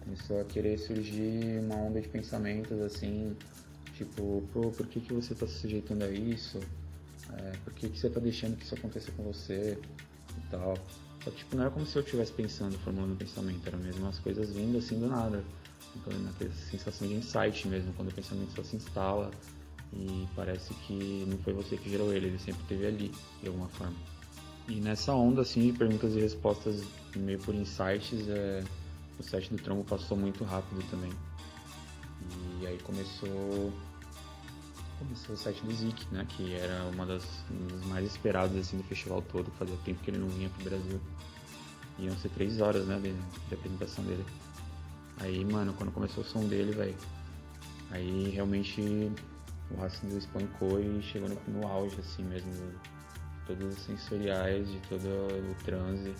começou 0.00 0.40
a 0.40 0.44
querer 0.44 0.78
surgir 0.78 1.60
uma 1.60 1.76
onda 1.76 2.00
de 2.00 2.08
pensamentos 2.08 2.80
assim 2.80 3.36
Tipo, 4.00 4.42
pô, 4.50 4.70
por 4.70 4.86
que, 4.86 4.98
que 4.98 5.12
você 5.12 5.34
está 5.34 5.46
se 5.46 5.58
sujeitando 5.58 6.04
a 6.04 6.10
isso? 6.10 6.58
É, 7.34 7.52
por 7.62 7.74
que, 7.74 7.86
que 7.86 7.98
você 7.98 8.06
está 8.06 8.18
deixando 8.18 8.56
que 8.56 8.64
isso 8.64 8.74
aconteça 8.74 9.12
com 9.12 9.22
você? 9.22 9.78
E 10.38 10.50
tal. 10.50 10.74
Só 11.22 11.30
que, 11.30 11.36
tipo, 11.36 11.54
não 11.54 11.64
era 11.64 11.70
como 11.70 11.84
se 11.84 11.98
eu 11.98 12.02
estivesse 12.02 12.32
pensando, 12.32 12.78
formando 12.78 13.12
um 13.12 13.16
pensamento, 13.16 13.60
era 13.66 13.76
mesmo 13.76 14.08
as 14.08 14.18
coisas 14.18 14.54
vindo 14.54 14.78
assim 14.78 14.98
do 14.98 15.06
nada. 15.06 15.44
Então, 15.96 16.18
naquela 16.20 16.52
sensação 16.52 17.06
de 17.06 17.14
insight 17.14 17.66
mesmo, 17.66 17.92
quando 17.94 18.08
o 18.08 18.14
pensamento 18.14 18.52
só 18.54 18.62
se 18.62 18.76
instala 18.76 19.30
e 19.92 20.26
parece 20.36 20.72
que 20.86 21.24
não 21.28 21.36
foi 21.38 21.52
você 21.52 21.76
que 21.76 21.90
gerou 21.90 22.12
ele, 22.12 22.26
ele 22.28 22.38
sempre 22.38 22.62
esteve 22.62 22.86
ali, 22.86 23.14
de 23.40 23.48
alguma 23.48 23.68
forma. 23.68 23.96
E 24.68 24.80
nessa 24.80 25.12
onda, 25.12 25.42
assim, 25.42 25.72
de 25.72 25.76
perguntas 25.76 26.14
e 26.14 26.20
respostas 26.20 26.84
meio 27.16 27.40
por 27.40 27.54
insights, 27.54 28.28
é, 28.28 28.62
o 29.18 29.22
set 29.22 29.50
do 29.50 29.60
tronco 29.60 29.84
passou 29.84 30.16
muito 30.16 30.44
rápido 30.44 30.82
também. 30.90 31.12
E 32.60 32.66
aí 32.66 32.78
começou 32.78 33.72
começou 35.00 35.34
o 35.34 35.38
site 35.38 35.64
do 35.64 35.72
Zik, 35.72 36.06
né, 36.12 36.26
que 36.28 36.54
era 36.54 36.84
uma 36.92 37.06
das, 37.06 37.24
um 37.50 37.66
dos 37.68 37.86
mais 37.86 38.06
esperados 38.06 38.54
assim 38.56 38.76
do 38.76 38.82
festival 38.84 39.22
todo, 39.22 39.50
fazia 39.52 39.74
tempo 39.78 39.98
que 40.02 40.10
ele 40.10 40.18
não 40.18 40.28
vinha 40.28 40.50
pro 40.50 40.64
Brasil. 40.64 41.00
Iam 41.98 42.16
ser 42.18 42.28
três 42.28 42.60
horas, 42.60 42.86
né, 42.86 42.96
de, 42.96 43.12
de 43.12 43.54
apresentação 43.54 44.04
dele. 44.04 44.24
Aí, 45.20 45.44
mano, 45.44 45.74
quando 45.74 45.92
começou 45.92 46.24
o 46.24 46.26
som 46.26 46.46
dele, 46.46 46.72
velho, 46.72 46.96
aí 47.90 48.30
realmente 48.30 49.12
o 49.70 49.82
ácido 49.82 50.16
espancou 50.16 50.80
e 50.80 51.02
chegou 51.02 51.28
no, 51.28 51.36
no 51.48 51.66
auge, 51.66 51.96
assim 52.00 52.24
mesmo, 52.24 52.50
de 52.50 53.46
todos 53.46 53.76
os 53.76 53.84
sensoriais, 53.84 54.68
de 54.68 54.78
todo 54.88 55.06
o 55.06 55.54
transe. 55.64 56.14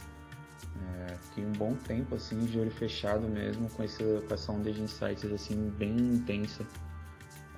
É, 0.82 1.16
fiquei 1.16 1.44
um 1.44 1.52
bom 1.52 1.74
tempo, 1.74 2.14
assim, 2.14 2.38
de 2.44 2.58
olho 2.58 2.70
fechado 2.70 3.26
mesmo, 3.28 3.68
com, 3.70 3.82
esse, 3.82 4.04
com 4.26 4.34
essa 4.34 4.52
onda 4.52 4.70
de 4.70 4.82
insights, 4.82 5.24
assim, 5.32 5.70
bem 5.70 5.96
intensa. 5.96 6.64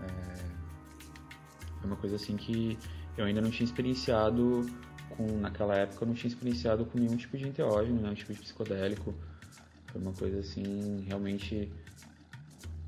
É, 0.01 0.53
é 1.83 1.87
uma 1.87 1.97
coisa 1.97 2.17
assim 2.17 2.37
que 2.37 2.79
eu 3.17 3.25
ainda 3.25 3.41
não 3.41 3.51
tinha 3.51 3.65
experienciado 3.65 4.65
com, 5.11 5.39
naquela 5.39 5.75
época 5.75 6.05
eu 6.05 6.09
não 6.09 6.15
tinha 6.15 6.29
experienciado 6.29 6.85
com 6.87 6.99
nenhum 6.99 7.17
tipo 7.17 7.37
de 7.37 7.47
enteógeno, 7.47 8.01
nenhum 8.01 8.15
tipo 8.15 8.33
de 8.33 8.41
psicodélico. 8.41 9.15
Foi 9.93 10.01
uma 10.01 10.13
coisa 10.13 10.41
assim 10.41 11.05
realmente 11.07 11.71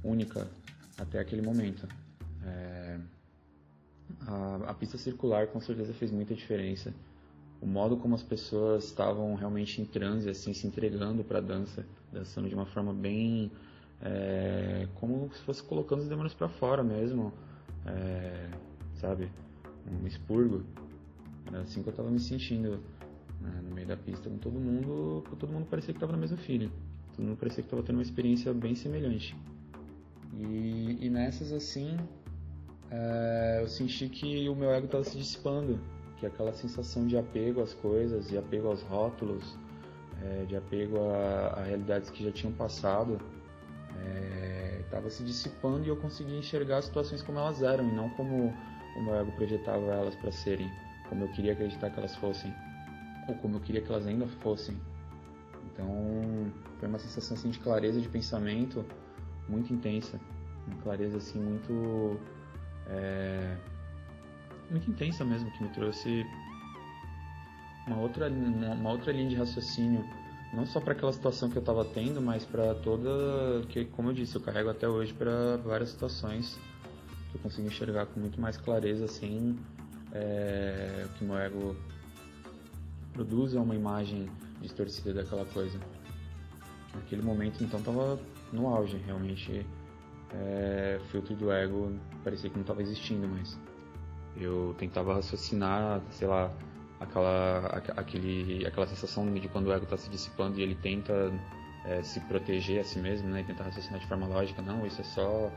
única 0.03 0.49
até 0.99 1.19
aquele 1.19 1.43
momento. 1.43 1.87
É, 2.43 2.99
a, 4.27 4.71
a, 4.71 4.75
pista 4.75 4.97
circular 4.97 5.49
com 5.49 5.61
certeza 5.61 5.93
fez 5.93 6.11
muita 6.11 6.35
diferença. 6.35 6.95
O 7.61 7.67
modo 7.67 7.97
como 7.97 8.15
as 8.15 8.23
pessoas 8.23 8.85
estavam 8.85 9.35
realmente 9.35 9.81
em 9.81 9.85
transe, 9.85 10.29
assim, 10.29 10.53
se 10.53 10.67
entregando 10.67 11.23
para 11.25 11.39
a 11.39 11.43
dança, 11.43 11.87
dançando 12.13 12.49
de 12.49 12.55
uma 12.55 12.67
forma 12.67 12.93
bem 12.93 13.51
é, 14.03 14.89
como 14.95 15.31
se 15.33 15.41
fosse 15.43 15.63
colocando 15.63 16.01
os 16.01 16.09
demônios 16.09 16.35
para 16.35 16.49
fora 16.49 16.83
mesmo. 16.83 17.33
É, 17.87 18.51
sabe? 18.95 19.31
Um 19.91 20.07
expurgo. 20.07 20.65
Era 21.47 21.61
assim 21.61 21.83
que 21.83 21.89
eu 21.91 21.93
tava 21.93 22.11
me 22.11 22.19
sentindo 22.19 22.83
né, 23.41 23.61
no 23.63 23.75
meio 23.75 23.87
da 23.87 23.97
pista 23.97 24.31
com 24.31 24.39
todo 24.39 24.59
mundo, 24.59 25.23
todo 25.39 25.53
mundo 25.53 25.67
parecia 25.67 25.93
que 25.93 26.01
tava 26.01 26.13
no 26.13 26.19
mesmo 26.19 26.39
feeling. 26.39 26.71
Todo 27.15 27.27
mundo 27.27 27.39
parecia 27.39 27.63
que 27.63 27.71
tava 27.71 27.83
tendo 27.83 27.97
uma 27.97 28.03
experiência 28.03 28.53
bem 28.53 28.75
semelhante. 28.75 29.37
E, 30.37 30.99
e 31.01 31.11
nessas 31.11 31.53
assim, 31.53 31.97
é, 32.91 33.61
eu 33.63 33.69
senti 33.69 34.09
que 34.09 34.49
o 34.49 34.57
meu 34.57 34.71
ego 34.73 34.89
tava 34.89 35.05
se 35.05 35.17
dissipando, 35.17 35.79
que 36.19 36.27
aquela 36.27 36.53
sensação 36.53 37.07
de 37.07 37.17
apego 37.17 37.61
às 37.63 37.73
coisas, 37.75 38.29
de 38.29 38.37
apego 38.37 38.69
aos 38.69 38.83
rótulos, 38.83 39.57
é, 40.23 40.45
de 40.45 40.57
apego 40.57 40.99
a, 41.11 41.61
a, 41.61 41.63
realidades 41.65 42.11
que 42.11 42.25
já 42.25 42.33
tinham 42.33 42.53
passado, 42.53 43.19
estava 44.85 45.07
é, 45.07 45.11
se 45.11 45.23
dissipando 45.23 45.85
e 45.85 45.89
eu 45.89 45.97
conseguia 45.97 46.37
enxergar 46.37 46.79
as 46.79 46.87
situações 46.87 47.23
como 47.23 47.39
elas 47.39 47.63
eram 47.63 47.89
e 47.89 47.93
não 47.93 48.11
como 48.11 48.53
o 48.97 49.03
meu 49.03 49.15
ego 49.15 49.33
projetava 49.33 49.87
elas 49.93 50.15
para 50.17 50.33
serem 50.33 50.69
como 51.09 51.25
eu 51.25 51.29
queria 51.29 51.53
acreditar 51.53 51.91
que 51.91 51.99
elas 51.99 52.17
fossem, 52.17 52.53
ou 53.29 53.35
como 53.37 53.57
eu 53.57 53.61
queria 53.61 53.81
que 53.81 53.91
elas 53.91 54.07
ainda 54.07 54.27
fossem. 54.27 54.77
Então, 55.67 55.87
foi 56.85 56.89
uma 56.91 56.99
sensação 56.99 57.35
assim 57.35 57.49
de 57.49 57.59
clareza 57.59 57.99
de 57.99 58.09
pensamento 58.09 58.85
muito 59.49 59.73
intensa, 59.73 60.21
uma 60.67 60.77
clareza 60.83 61.17
assim 61.17 61.39
muito 61.39 62.21
é, 62.87 63.57
muito 64.71 64.91
intensa 64.91 65.25
mesmo 65.25 65.51
que 65.51 65.63
me 65.63 65.71
trouxe 65.71 66.27
uma 67.87 67.99
outra 67.99 68.29
uma 68.29 68.91
outra 68.91 69.13
linha 69.13 69.31
de 69.31 69.35
raciocínio 69.35 70.05
não 70.53 70.67
só 70.67 70.79
para 70.79 70.93
aquela 70.93 71.13
situação 71.13 71.49
que 71.49 71.57
eu 71.57 71.61
estava 71.61 71.85
tendo, 71.87 72.21
mas 72.21 72.45
para 72.45 72.75
toda 72.75 73.67
que 73.71 73.87
como 73.87 74.11
eu 74.11 74.13
disse 74.13 74.37
eu 74.37 74.43
carrego 74.43 74.69
até 74.69 74.87
hoje 74.87 75.15
para 75.15 75.57
várias 75.57 75.89
situações 75.89 76.59
eu 77.33 77.41
consigo 77.41 77.67
enxergar 77.67 78.07
com 78.07 78.21
muito 78.21 78.39
mais 78.39 78.59
clareza 78.59 79.07
assim 79.07 79.59
é, 80.13 81.07
o 81.07 81.09
que 81.15 81.25
meu 81.25 81.39
ego 81.39 81.75
produz 83.15 83.55
é 83.55 83.59
uma 83.59 83.75
imagem 83.75 84.29
distorcida 84.61 85.15
daquela 85.15 85.45
coisa. 85.47 85.79
Naquele 86.95 87.23
momento 87.23 87.63
então 87.63 87.81
tava 87.83 88.19
no 88.53 88.69
auge, 88.69 88.97
realmente 88.99 89.67
é, 90.33 91.01
filtro 91.11 91.35
do 91.35 91.53
ego 91.53 91.93
parecia 92.23 92.49
que 92.49 92.57
não 92.57 92.63
estava 92.63 92.83
existindo 92.83 93.27
mais. 93.29 93.59
Eu 94.37 94.75
tentava 94.79 95.15
raciocinar, 95.15 96.01
sei 96.11 96.27
lá, 96.27 96.53
aquela, 96.99 97.67
aquele, 97.97 98.67
aquela 98.67 98.87
sensação 98.87 99.33
de 99.33 99.49
quando 99.49 99.69
o 99.69 99.73
ego 99.73 99.85
está 99.85 99.97
se 99.97 100.11
dissipando 100.11 100.59
e 100.59 100.63
ele 100.63 100.75
tenta 100.75 101.33
é, 101.85 102.03
se 102.03 102.21
proteger 102.21 102.81
a 102.81 102.85
si 102.85 102.99
mesmo, 102.99 103.29
né, 103.29 103.43
e 103.43 103.45
tentar 103.45 103.65
raciocinar 103.65 104.01
de 104.01 104.07
forma 104.07 104.27
lógica, 104.27 104.61
não, 104.63 104.87
isso 104.87 105.01
é 105.01 105.05
só 105.05 105.53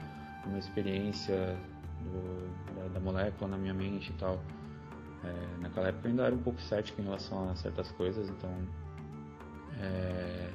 uma 0.46 0.60
experiência 0.60 1.58
do, 2.02 2.76
da, 2.76 2.88
da, 2.94 3.00
molécula 3.00 3.52
na 3.52 3.58
minha 3.58 3.74
mente 3.74 4.12
e 4.12 4.14
tal. 4.14 4.40
É, 5.24 5.62
naquela 5.62 5.88
época 5.88 6.08
eu 6.08 6.12
ainda 6.12 6.24
era 6.24 6.36
um 6.36 6.42
pouco 6.44 6.62
cético 6.62 7.02
em 7.02 7.06
relação 7.06 7.50
a 7.50 7.56
certas 7.56 7.92
coisas, 7.92 8.30
então 8.30 8.52
é, 9.80 10.50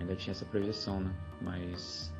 ainda 0.00 0.14
tinha 0.16 0.32
essa 0.32 0.44
projeção, 0.44 1.00
né? 1.00 1.10
Mas 1.40 2.12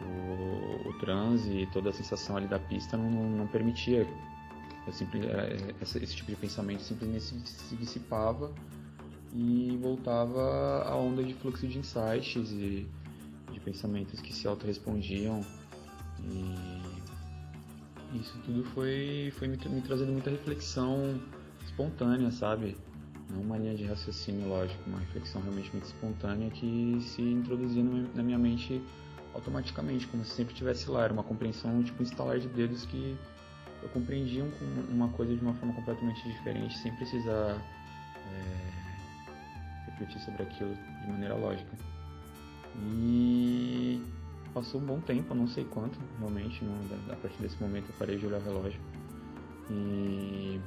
o, 0.00 0.88
o 0.88 0.98
transe 0.98 1.50
e 1.50 1.66
toda 1.66 1.90
a 1.90 1.92
sensação 1.92 2.36
ali 2.36 2.46
da 2.46 2.58
pista 2.58 2.96
não, 2.96 3.10
não 3.10 3.46
permitia. 3.46 4.06
Simples, 4.92 5.24
é, 5.24 5.74
esse, 5.80 5.98
esse 6.02 6.16
tipo 6.16 6.30
de 6.30 6.36
pensamento 6.36 6.82
simplesmente 6.82 7.22
se, 7.22 7.38
se 7.46 7.76
dissipava 7.76 8.52
e 9.32 9.78
voltava 9.80 10.82
a 10.84 10.96
onda 10.96 11.22
de 11.22 11.32
fluxo 11.34 11.68
de 11.68 11.78
insights 11.78 12.50
e 12.50 12.88
de 13.52 13.60
pensamentos 13.60 14.20
que 14.20 14.34
se 14.34 14.48
auto-respondiam 14.48 15.44
e 16.24 18.18
isso 18.18 18.36
tudo 18.44 18.64
foi, 18.64 19.32
foi 19.36 19.48
me, 19.48 19.56
me, 19.56 19.80
trazendo 19.82 20.12
muita 20.12 20.30
reflexão 20.30 21.20
espontânea, 21.64 22.30
sabe? 22.30 22.76
Não 23.30 23.42
uma 23.42 23.56
linha 23.56 23.74
de 23.74 23.84
raciocínio 23.84 24.48
lógico, 24.48 24.82
uma 24.86 24.98
reflexão 24.98 25.40
realmente 25.40 25.70
muito 25.72 25.84
espontânea 25.84 26.50
que 26.50 26.98
se 27.00 27.22
introduzia 27.22 27.82
na 28.14 28.22
minha 28.22 28.38
mente 28.38 28.82
automaticamente, 29.34 30.06
como 30.08 30.24
se 30.24 30.32
sempre 30.32 30.54
tivesse 30.54 30.90
lá. 30.90 31.04
Era 31.04 31.12
uma 31.12 31.22
compreensão, 31.22 31.82
tipo, 31.82 32.02
um 32.02 32.06
instalar 32.06 32.38
de 32.38 32.48
dedos 32.48 32.84
que 32.86 33.16
eu 33.82 33.88
compreendia 33.90 34.44
uma 34.90 35.08
coisa 35.08 35.34
de 35.34 35.40
uma 35.40 35.54
forma 35.54 35.72
completamente 35.74 36.28
diferente, 36.28 36.76
sem 36.78 36.92
precisar 36.92 37.56
é, 38.32 38.70
refletir 39.86 40.20
sobre 40.20 40.42
aquilo 40.42 40.74
de 41.00 41.06
maneira 41.08 41.34
lógica. 41.34 41.70
E 42.76 44.02
passou 44.52 44.80
um 44.80 44.84
bom 44.84 45.00
tempo, 45.00 45.34
não 45.34 45.46
sei 45.46 45.64
quanto, 45.64 45.98
realmente, 46.18 46.64
não, 46.64 46.74
a 47.12 47.16
partir 47.16 47.40
desse 47.40 47.60
momento 47.62 47.86
eu 47.88 47.94
parei 47.98 48.18
de 48.18 48.26
olhar 48.26 48.40
o 48.40 48.44
relógio. 48.44 48.80
E 49.70 50.60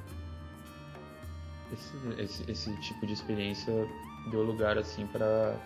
esse, 1.72 2.20
esse, 2.20 2.50
esse 2.50 2.80
tipo 2.80 3.06
de 3.06 3.12
experiência 3.12 3.72
deu 4.30 4.42
lugar 4.42 4.78
assim 4.78 5.06
para 5.06 5.58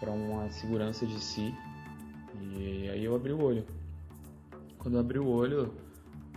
para 0.00 0.10
uma 0.10 0.50
segurança 0.50 1.06
de 1.06 1.20
si 1.20 1.54
e 2.40 2.88
aí 2.90 3.04
eu 3.04 3.14
abri 3.14 3.32
o 3.32 3.42
olho. 3.42 3.64
Quando 4.78 4.94
eu 4.94 5.00
abri 5.00 5.18
o 5.18 5.28
olho, 5.28 5.72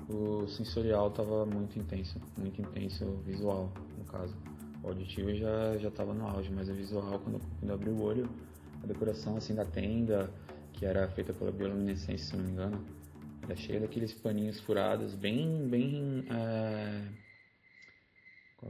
o 0.08 0.48
sensorial 0.48 1.08
estava 1.08 1.46
muito 1.46 1.80
intenso, 1.80 2.22
muito 2.38 2.62
intenso 2.62 3.06
visual, 3.26 3.74
no 3.98 4.06
caso. 4.06 4.36
O 4.84 4.90
auditivo 4.90 5.34
já 5.34 5.78
já 5.78 5.88
estava 5.88 6.14
no 6.14 6.28
auge, 6.28 6.52
mas 6.52 6.70
o 6.70 6.74
visual 6.74 7.20
quando, 7.20 7.40
quando 7.60 7.70
eu 7.70 7.74
abri 7.74 7.90
o 7.90 8.02
olho, 8.02 8.30
a 8.84 8.88
decoração 8.88 9.36
assim 9.36 9.56
da 9.56 9.66
tenda, 9.66 10.30
que 10.74 10.86
era 10.86 11.08
feita 11.10 11.34
pela 11.34 11.52
bioluminescência, 11.52 12.18
se 12.18 12.36
não 12.38 12.44
me 12.44 12.52
engano, 12.52 12.86
era 13.44 13.56
cheia 13.56 13.80
daqueles 13.80 14.14
paninhos 14.14 14.60
furados, 14.60 15.16
bem 15.16 15.68
bem 15.68 16.26
é... 16.30 17.25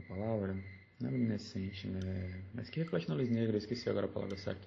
qual 0.02 0.18
a 0.18 0.22
palavra? 0.22 0.56
Não 1.00 1.08
é 1.08 1.12
luminescente, 1.12 1.86
né? 1.88 2.42
Mas 2.54 2.70
que 2.70 2.80
reflete 2.80 3.08
na 3.08 3.14
luz 3.14 3.28
negra, 3.28 3.54
eu 3.54 3.58
esqueci 3.58 3.88
agora 3.88 4.06
a 4.06 4.08
palavra 4.08 4.36
certa 4.36 4.66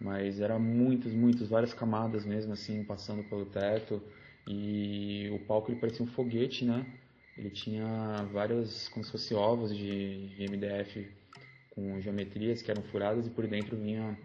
mas 0.00 0.40
era 0.40 0.58
muitas, 0.58 1.12
muitas, 1.12 1.48
várias 1.48 1.74
camadas 1.74 2.24
mesmo 2.24 2.54
assim, 2.54 2.82
passando 2.82 3.22
pelo 3.22 3.44
teto, 3.44 4.02
e 4.46 5.28
o 5.30 5.38
palco 5.40 5.70
ele 5.70 5.78
parecia 5.78 6.02
um 6.04 6.08
foguete, 6.08 6.64
né? 6.64 6.86
Ele 7.36 7.50
tinha 7.50 8.26
vários, 8.32 8.88
como 8.88 9.04
se 9.04 9.12
fossem 9.12 9.36
ovos 9.36 9.76
de, 9.76 10.28
de 10.28 10.44
MDF 10.44 11.06
com 11.70 12.00
geometrias 12.00 12.62
que 12.62 12.70
eram 12.70 12.82
furadas 12.84 13.26
e 13.26 13.30
por 13.30 13.46
dentro 13.46 13.76
vinha 13.76 14.18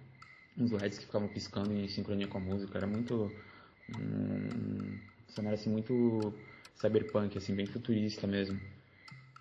uns 0.58 0.72
LEDs 0.72 0.98
que 0.98 1.06
ficavam 1.06 1.28
piscando 1.28 1.74
em 1.74 1.88
sincronia 1.88 2.28
com 2.28 2.38
a 2.38 2.42
música. 2.42 2.78
Era 2.78 2.88
muito 2.88 3.32
um 4.00 4.98
cenário 5.28 5.60
assim 5.60 5.70
muito 5.70 6.34
cyberpunk, 6.76 7.38
assim 7.38 7.54
bem 7.54 7.66
futurista 7.66 8.26
mesmo. 8.26 8.60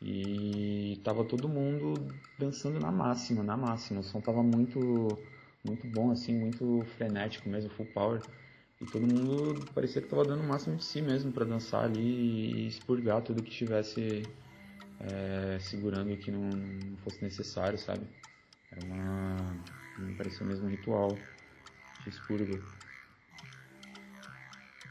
E 0.07 1.01
tava 1.03 1.25
todo 1.25 1.49
mundo 1.49 1.95
dançando 2.39 2.79
na 2.79 2.93
máxima, 2.93 3.43
na 3.43 3.57
máxima. 3.57 4.01
O 4.01 4.03
som 4.03 4.21
tava 4.21 4.43
muito 4.43 5.19
muito 5.65 5.87
bom, 5.87 6.11
assim, 6.11 6.35
muito 6.35 6.85
frenético 6.99 7.49
mesmo, 7.49 7.71
full 7.71 7.87
power. 7.87 8.21
E 8.81 8.85
todo 8.85 9.07
mundo 9.07 9.65
parecia 9.75 10.03
que 10.03 10.07
estava 10.07 10.23
dando 10.23 10.43
o 10.43 10.47
máximo 10.47 10.77
de 10.77 10.85
si 10.85 11.01
mesmo 11.01 11.33
para 11.33 11.47
dançar 11.47 11.85
ali 11.85 12.03
e 12.03 12.67
expurgar 12.67 13.23
tudo 13.23 13.43
que 13.43 13.49
estivesse 13.49 14.23
é, 15.01 15.59
segurando 15.59 16.11
e 16.13 16.19
que 16.19 16.31
não, 16.31 16.43
não, 16.51 16.97
fosse 16.99 17.23
necessário, 17.23 17.79
sabe? 17.79 18.03
Era 18.71 18.85
uma. 18.85 19.57
Me 19.99 20.13
parecia 20.15 20.47
mesmo 20.47 20.67
um 20.67 20.71
ritual 20.71 21.17
de 22.03 22.11
expurgo. 22.11 22.59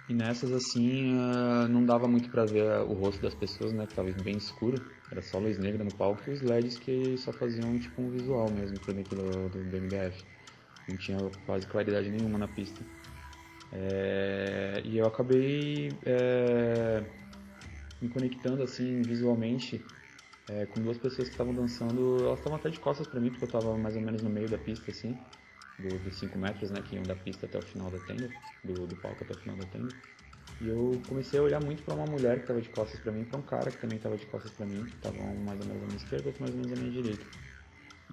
E 0.09 0.13
nessas 0.13 0.51
assim, 0.51 1.15
uh, 1.15 1.67
não 1.69 1.85
dava 1.85 2.07
muito 2.07 2.29
para 2.29 2.45
ver 2.45 2.81
o 2.81 2.93
rosto 2.93 3.21
das 3.21 3.35
pessoas, 3.35 3.73
né? 3.73 3.85
Que 3.85 3.93
tava 3.93 4.11
bem 4.23 4.37
escuro. 4.37 4.81
Era 5.13 5.21
só 5.21 5.37
luz 5.37 5.59
negra 5.59 5.83
no 5.83 5.91
palco 5.91 6.27
e 6.27 6.33
os 6.33 6.41
LEDs 6.41 6.79
que 6.79 7.15
só 7.19 7.31
faziam 7.31 7.77
tipo 7.77 8.01
um 8.01 8.09
visual 8.09 8.49
mesmo 8.49 8.79
por 8.79 8.95
dentro 8.95 9.15
do, 9.15 9.49
do, 9.49 9.63
do 9.63 9.77
MDF 9.77 10.25
não 10.87 10.97
tinha 10.97 11.19
quase 11.45 11.67
claridade 11.67 12.09
nenhuma 12.09 12.39
na 12.39 12.47
pista. 12.47 12.83
É, 13.71 14.81
e 14.83 14.97
eu 14.97 15.05
acabei 15.05 15.95
é, 16.03 17.03
me 18.01 18.09
conectando 18.09 18.63
assim 18.63 19.03
visualmente 19.03 19.85
é, 20.47 20.65
com 20.65 20.81
duas 20.81 20.97
pessoas 20.97 21.27
que 21.27 21.35
estavam 21.35 21.53
dançando. 21.53 22.23
Elas 22.25 22.39
estavam 22.39 22.57
até 22.57 22.71
de 22.71 22.79
costas 22.79 23.05
para 23.05 23.19
mim, 23.19 23.29
porque 23.29 23.43
eu 23.43 23.49
estava 23.49 23.77
mais 23.77 23.95
ou 23.95 24.01
menos 24.01 24.23
no 24.23 24.31
meio 24.31 24.49
da 24.49 24.57
pista, 24.57 24.89
assim, 24.89 25.15
dos 25.77 26.15
5 26.15 26.39
metros, 26.39 26.71
né, 26.71 26.81
que 26.81 26.95
iam 26.95 27.03
da 27.03 27.15
pista 27.15 27.45
até 27.45 27.59
o 27.59 27.61
final 27.61 27.91
da 27.91 27.99
tenda, 27.99 28.31
do, 28.63 28.87
do 28.87 28.95
palco 28.95 29.23
até 29.23 29.33
o 29.35 29.37
final 29.37 29.55
da 29.57 29.65
tenda. 29.65 29.93
E 30.61 30.67
eu 30.67 31.01
comecei 31.07 31.39
a 31.39 31.43
olhar 31.43 31.59
muito 31.59 31.83
para 31.83 31.93
uma 31.93 32.05
mulher 32.05 32.37
que 32.37 32.43
estava 32.43 32.61
de 32.61 32.69
costas 32.69 32.99
para 32.99 33.11
mim, 33.11 33.23
para 33.23 33.37
um 33.37 33.41
cara 33.41 33.71
que 33.71 33.79
também 33.79 33.97
estava 33.97 34.17
de 34.17 34.25
costas 34.25 34.51
para 34.51 34.65
mim, 34.65 34.85
que 34.85 34.95
estavam 34.95 35.35
mais 35.35 35.59
ou 35.59 35.65
menos 35.65 35.83
à 35.83 35.85
minha 35.85 35.97
esquerda, 35.97 36.27
outro 36.27 36.41
mais 36.41 36.53
ou 36.53 36.59
menos 36.59 36.73
à 36.73 36.75
minha 36.75 36.91
direita. 36.91 37.25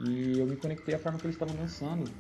E 0.01 0.39
eu 0.39 0.47
me 0.47 0.57
conectei 0.57 0.95
à 0.95 0.99
forma 0.99 1.19
que 1.19 1.27
eles 1.27 1.37
estavam 1.37 1.55
dançando 1.55 2.11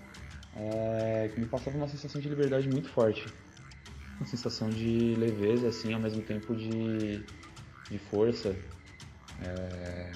é, 0.54 1.30
que 1.33 1.40
me 1.40 1.46
passava 1.46 1.76
uma 1.76 1.88
sensação 1.88 2.20
de 2.20 2.28
liberdade 2.28 2.68
muito 2.68 2.88
forte. 2.88 3.30
Uma 4.18 4.26
sensação 4.26 4.68
de 4.68 5.14
leveza, 5.16 5.68
assim, 5.68 5.92
ao 5.92 6.00
mesmo 6.00 6.22
tempo 6.22 6.54
de, 6.54 7.24
de 7.88 7.98
força. 7.98 8.54
É, 9.42 10.12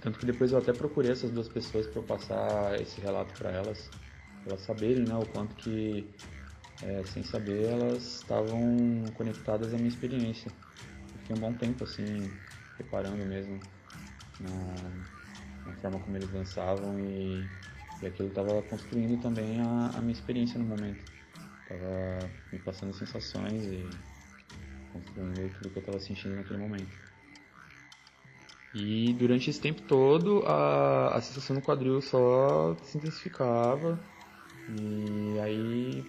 tanto 0.00 0.18
que 0.18 0.26
depois 0.26 0.52
eu 0.52 0.58
até 0.58 0.72
procurei 0.72 1.10
essas 1.10 1.30
duas 1.30 1.48
pessoas 1.48 1.86
para 1.86 1.98
eu 1.98 2.02
passar 2.02 2.78
esse 2.80 3.00
relato 3.00 3.32
para 3.38 3.50
elas, 3.50 3.90
para 4.42 4.52
elas 4.52 4.60
saberem 4.60 5.06
né, 5.06 5.16
o 5.16 5.24
quanto 5.24 5.54
que, 5.56 6.06
é, 6.82 7.02
sem 7.04 7.22
saber, 7.22 7.64
elas 7.64 8.16
estavam 8.16 9.04
conectadas 9.14 9.72
à 9.72 9.76
minha 9.76 9.88
experiência. 9.88 10.50
Eu 11.12 11.20
fiquei 11.20 11.36
um 11.36 11.40
bom 11.40 11.52
tempo 11.52 11.84
assim, 11.84 12.30
preparando 12.76 13.24
mesmo 13.24 13.60
na, 14.40 15.70
na 15.70 15.72
forma 15.80 15.98
como 16.00 16.16
eles 16.16 16.28
dançavam 16.30 16.98
e 16.98 17.48
e 18.02 18.06
aquilo 18.06 18.28
estava 18.28 18.60
construindo 18.62 19.20
também 19.20 19.60
a, 19.60 19.90
a, 19.94 20.00
minha 20.00 20.12
experiência 20.12 20.58
no 20.58 20.66
momento. 20.66 21.02
Estava 21.62 22.30
me 22.52 22.58
passando 22.58 22.92
sensações 22.92 23.64
e 23.64 23.88
construindo 24.92 25.50
tudo 25.54 25.70
que 25.70 25.78
eu 25.78 25.80
estava 25.80 25.98
sentindo 25.98 26.36
naquele 26.36 26.58
momento. 26.58 26.98
E 28.74 29.14
durante 29.14 29.48
esse 29.48 29.60
tempo 29.60 29.80
todo 29.82 30.42
a, 30.46 31.16
a 31.16 31.20
sensação 31.22 31.56
no 31.56 31.62
quadril 31.62 32.00
só 32.02 32.76
se 32.82 32.98
intensificava. 32.98 33.98
E 34.68 35.38
aí 35.40 36.04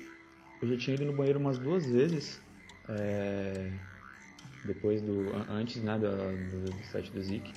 eu 0.65 0.69
já 0.69 0.77
tinha 0.77 0.95
ido 0.95 1.05
no 1.05 1.13
banheiro 1.13 1.39
umas 1.39 1.57
duas 1.59 1.85
vezes. 1.89 2.41
É, 2.87 3.71
depois 4.63 5.01
do. 5.01 5.31
antes 5.49 5.81
né, 5.83 5.97
do, 5.97 6.37
do, 6.37 6.71
do 6.73 6.83
set 6.83 7.11
do 7.11 7.21
Zik. 7.21 7.53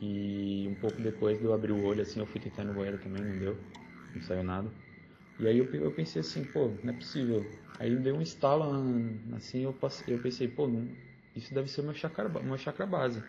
E 0.00 0.66
um 0.68 0.74
pouco 0.74 1.00
depois 1.00 1.38
de 1.38 1.44
eu 1.44 1.52
abrir 1.52 1.72
o 1.72 1.82
olho, 1.82 2.02
assim, 2.02 2.20
eu 2.20 2.26
fui 2.26 2.40
tentar 2.40 2.64
no 2.64 2.74
banheiro 2.74 2.98
também, 2.98 3.24
não 3.24 3.38
deu, 3.38 3.56
não 4.14 4.20
saiu 4.20 4.42
nada. 4.42 4.70
E 5.38 5.46
aí 5.46 5.58
eu, 5.58 5.66
eu 5.74 5.92
pensei 5.92 6.20
assim, 6.20 6.44
pô, 6.44 6.68
não 6.82 6.90
é 6.90 6.92
possível. 6.92 7.50
Aí 7.78 7.94
deu 7.96 8.16
um 8.16 8.22
estalo, 8.22 8.64
assim, 9.34 9.60
eu, 9.60 9.72
passei, 9.72 10.14
eu 10.14 10.18
pensei, 10.18 10.48
pô, 10.48 10.66
não, 10.66 10.88
isso 11.34 11.52
deve 11.54 11.70
ser 11.70 11.82
meu 11.82 11.94
chakra, 11.94 12.28
meu 12.28 12.58
chakra 12.58 12.86
base. 12.86 13.22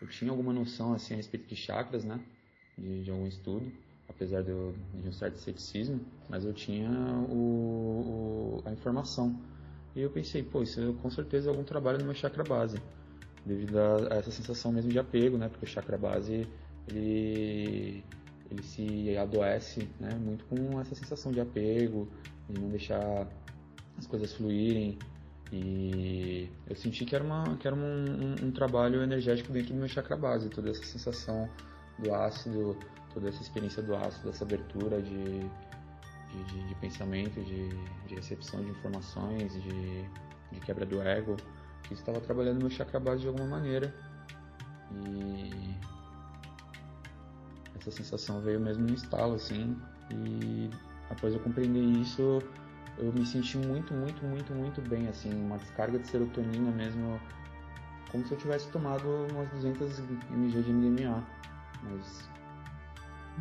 Eu 0.00 0.06
tinha 0.06 0.30
alguma 0.30 0.52
noção, 0.52 0.92
assim, 0.94 1.14
a 1.14 1.16
respeito 1.16 1.46
de 1.46 1.56
chakras, 1.56 2.04
né, 2.04 2.20
de, 2.76 3.04
de 3.04 3.10
algum 3.10 3.26
estudo, 3.26 3.72
apesar 4.08 4.42
de, 4.42 4.50
eu, 4.50 4.74
de 4.94 5.08
um 5.08 5.12
certo 5.12 5.38
ceticismo, 5.38 6.00
mas 6.28 6.44
eu 6.44 6.52
tinha 6.52 6.90
o, 7.28 8.60
o, 8.62 8.62
a 8.64 8.72
informação. 8.72 9.38
E 9.94 10.02
eu 10.02 10.10
pensei, 10.10 10.42
pô, 10.42 10.62
isso 10.62 10.94
com 11.02 11.10
certeza 11.10 11.48
é 11.48 11.50
algum 11.50 11.64
trabalho 11.64 11.98
no 11.98 12.04
meu 12.04 12.14
chakra 12.14 12.44
base 12.44 12.76
devido 13.44 13.78
a, 13.78 14.16
essa 14.16 14.30
sensação 14.30 14.72
mesmo 14.72 14.90
de 14.90 14.98
apego, 14.98 15.38
né? 15.38 15.48
Porque 15.48 15.64
o 15.64 15.68
chakra 15.68 15.96
base 15.96 16.46
ele 16.88 18.04
ele 18.50 18.62
se 18.62 19.16
adoece 19.16 19.88
né, 19.98 20.14
muito 20.14 20.44
com 20.44 20.80
essa 20.80 20.94
sensação 20.94 21.32
de 21.32 21.40
apego, 21.40 22.08
de 22.48 22.60
não 22.60 22.68
deixar 22.68 23.26
as 23.98 24.06
coisas 24.06 24.32
fluírem. 24.34 24.98
E 25.52 26.48
eu 26.68 26.74
senti 26.76 27.04
que 27.04 27.14
era, 27.14 27.24
uma, 27.24 27.56
que 27.56 27.66
era 27.66 27.74
um, 27.74 27.80
um, 27.80 28.46
um 28.46 28.50
trabalho 28.50 29.02
energético 29.02 29.52
dentro 29.52 29.72
do 29.72 29.78
meu 29.78 29.88
chakra 29.88 30.16
base, 30.16 30.48
toda 30.48 30.70
essa 30.70 30.84
sensação 30.84 31.48
do 31.98 32.14
ácido, 32.14 32.76
toda 33.16 33.30
essa 33.30 33.40
experiência 33.40 33.82
do 33.82 33.96
ácido, 33.96 34.26
dessa 34.26 34.44
abertura 34.44 35.00
de, 35.00 35.40
de, 35.40 36.44
de, 36.48 36.68
de 36.68 36.74
pensamento, 36.74 37.42
de, 37.42 37.70
de, 38.06 38.14
recepção 38.14 38.62
de 38.62 38.68
informações, 38.68 39.54
de, 39.62 40.06
quebra 40.66 40.84
do 40.84 41.00
ego, 41.00 41.36
que 41.84 41.94
estava 41.94 42.20
trabalhando 42.20 42.62
no 42.62 42.70
chakra 42.70 43.00
base 43.00 43.22
de 43.22 43.28
alguma 43.28 43.46
maneira. 43.46 43.94
E 44.92 45.74
essa 47.78 47.90
sensação 47.90 48.42
veio 48.42 48.60
mesmo 48.60 48.86
no 48.86 48.94
estalo, 48.94 49.34
assim, 49.34 49.74
e 50.10 50.68
após 51.08 51.32
eu 51.32 51.40
compreender 51.40 51.80
isso, 51.80 52.42
eu 52.98 53.10
me 53.14 53.24
senti 53.24 53.56
muito, 53.56 53.94
muito, 53.94 54.22
muito, 54.26 54.52
muito 54.52 54.82
bem, 54.82 55.08
assim, 55.08 55.32
uma 55.32 55.56
descarga 55.56 55.98
de 55.98 56.06
serotonina 56.06 56.70
mesmo, 56.70 57.18
como 58.10 58.26
se 58.26 58.32
eu 58.32 58.38
tivesse 58.38 58.68
tomado 58.68 59.08
umas 59.32 59.48
200 59.52 60.00
mg 60.30 60.62
de 60.62 60.72
MDMA, 60.72 61.24
mas 61.82 62.35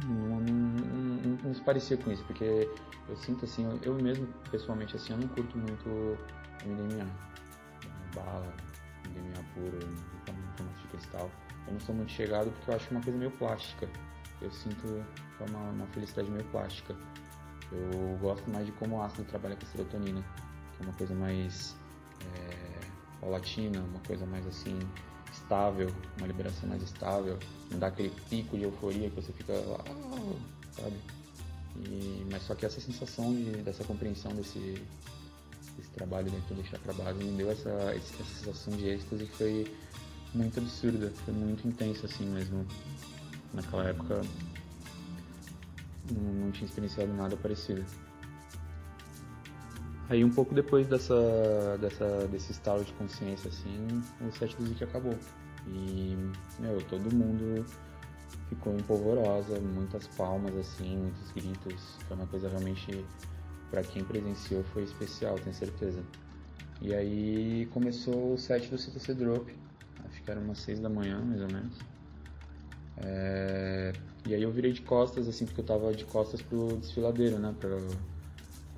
não, 0.03 0.39
não, 0.41 1.37
não, 1.43 1.53
se 1.53 1.61
parecia 1.61 1.97
com 1.97 2.11
isso, 2.11 2.23
porque 2.25 2.69
eu 3.07 3.15
sinto 3.15 3.45
assim, 3.45 3.67
eu, 3.83 3.93
mesmo 3.95 4.27
pessoalmente 4.51 4.95
assim, 4.95 5.13
eu 5.13 5.19
não 5.19 5.27
curto 5.29 5.57
muito 5.57 6.17
MDMA, 6.65 7.07
bala, 8.13 8.53
MDMA 9.07 9.43
puro, 9.53 9.79
formato 10.25 10.81
de 10.81 10.87
cristal. 10.87 11.31
Eu 11.67 11.73
não 11.73 11.79
sou 11.79 11.95
muito 11.95 12.11
chegado 12.11 12.51
porque 12.51 12.71
eu 12.71 12.75
acho 12.75 12.91
uma 12.91 13.01
coisa 13.01 13.17
meio 13.17 13.31
plástica. 13.31 13.89
Eu 14.41 14.51
sinto 14.51 15.05
é 15.39 15.49
uma, 15.49 15.69
uma 15.71 15.87
felicidade 15.87 16.29
meio 16.29 16.45
plástica. 16.45 16.95
Eu 17.71 18.17
gosto 18.19 18.49
mais 18.51 18.65
de 18.65 18.71
como 18.73 18.97
o 18.97 19.01
ácido 19.01 19.23
trabalha 19.23 19.55
com 19.55 19.65
a 19.65 19.69
serotonina, 19.69 20.21
que 20.73 20.83
é 20.83 20.85
uma 20.85 20.93
coisa 20.93 21.15
mais 21.15 21.75
é, 22.21 22.79
paulatina, 23.19 23.79
uma 23.81 23.99
coisa 24.01 24.25
mais 24.25 24.45
assim 24.45 24.77
estável, 25.35 25.91
uma 26.17 26.27
liberação 26.27 26.67
mais 26.67 26.81
estável, 26.81 27.37
não 27.71 27.79
dá 27.79 27.87
aquele 27.87 28.09
pico 28.29 28.57
de 28.57 28.63
euforia 28.63 29.09
que 29.09 29.15
você 29.15 29.31
fica 29.33 29.53
lá, 29.53 29.83
sabe? 30.71 30.95
E, 31.77 32.25
mas 32.31 32.43
só 32.43 32.55
que 32.55 32.65
essa 32.65 32.79
sensação 32.79 33.33
de, 33.33 33.51
dessa 33.63 33.83
compreensão 33.83 34.33
desse, 34.33 34.81
desse 35.77 35.89
trabalho 35.93 36.31
dentro 36.31 36.55
do 36.55 36.63
chakra 36.63 36.93
base 36.93 37.23
me 37.23 37.37
deu 37.37 37.51
essa, 37.51 37.69
essa 37.69 38.23
sensação 38.23 38.75
de 38.77 38.87
êxtase 38.87 39.25
que 39.25 39.35
foi 39.35 39.75
muito 40.33 40.59
absurda, 40.59 41.11
foi 41.25 41.33
muito 41.33 41.67
intensa 41.67 42.05
assim 42.05 42.25
mesmo. 42.25 42.65
Naquela 43.53 43.89
época 43.89 44.21
não, 46.11 46.33
não 46.33 46.51
tinha 46.51 46.65
experienciado 46.65 47.13
nada 47.13 47.35
parecido. 47.37 47.85
Aí 50.07 50.23
um 50.23 50.29
pouco 50.29 50.53
depois 50.53 50.87
dessa, 50.87 51.77
dessa, 51.79 52.27
desse 52.27 52.51
estado 52.51 52.83
de 52.83 52.93
consciência, 52.93 53.49
assim, 53.49 53.87
o 54.21 54.31
set 54.31 54.55
do 54.55 54.65
Zik 54.67 54.83
acabou. 54.83 55.17
E, 55.67 56.15
meu, 56.59 56.79
todo 56.83 57.13
mundo 57.13 57.65
ficou 58.49 58.73
em 58.75 58.83
polvorosa, 58.83 59.59
muitas 59.59 60.07
palmas, 60.09 60.55
assim, 60.55 60.97
muitos 60.97 61.31
gritos. 61.31 61.97
Foi 62.07 62.15
uma 62.15 62.27
coisa 62.27 62.47
realmente, 62.47 63.03
para 63.71 63.81
quem 63.81 64.03
presenciou, 64.03 64.63
foi 64.65 64.83
especial, 64.83 65.35
tenho 65.39 65.55
certeza. 65.55 66.03
E 66.81 66.93
aí 66.93 67.65
começou 67.71 68.33
o 68.33 68.37
set 68.37 68.69
do 68.69 68.77
CTC 68.77 69.13
Drop, 69.15 69.51
acho 70.07 70.21
que 70.21 70.29
era 70.29 70.39
umas 70.39 70.59
6 70.59 70.79
da 70.79 70.89
manhã, 70.89 71.19
mais 71.19 71.41
ou 71.41 71.47
menos. 71.47 71.79
É... 72.97 73.91
E 74.27 74.35
aí 74.35 74.43
eu 74.43 74.51
virei 74.51 74.71
de 74.71 74.81
costas, 74.81 75.27
assim, 75.27 75.45
porque 75.45 75.61
eu 75.61 75.65
tava 75.65 75.93
de 75.93 76.05
costas 76.05 76.41
pro 76.41 76.77
desfiladeiro, 76.77 77.39
né, 77.39 77.55
pra 77.59 77.69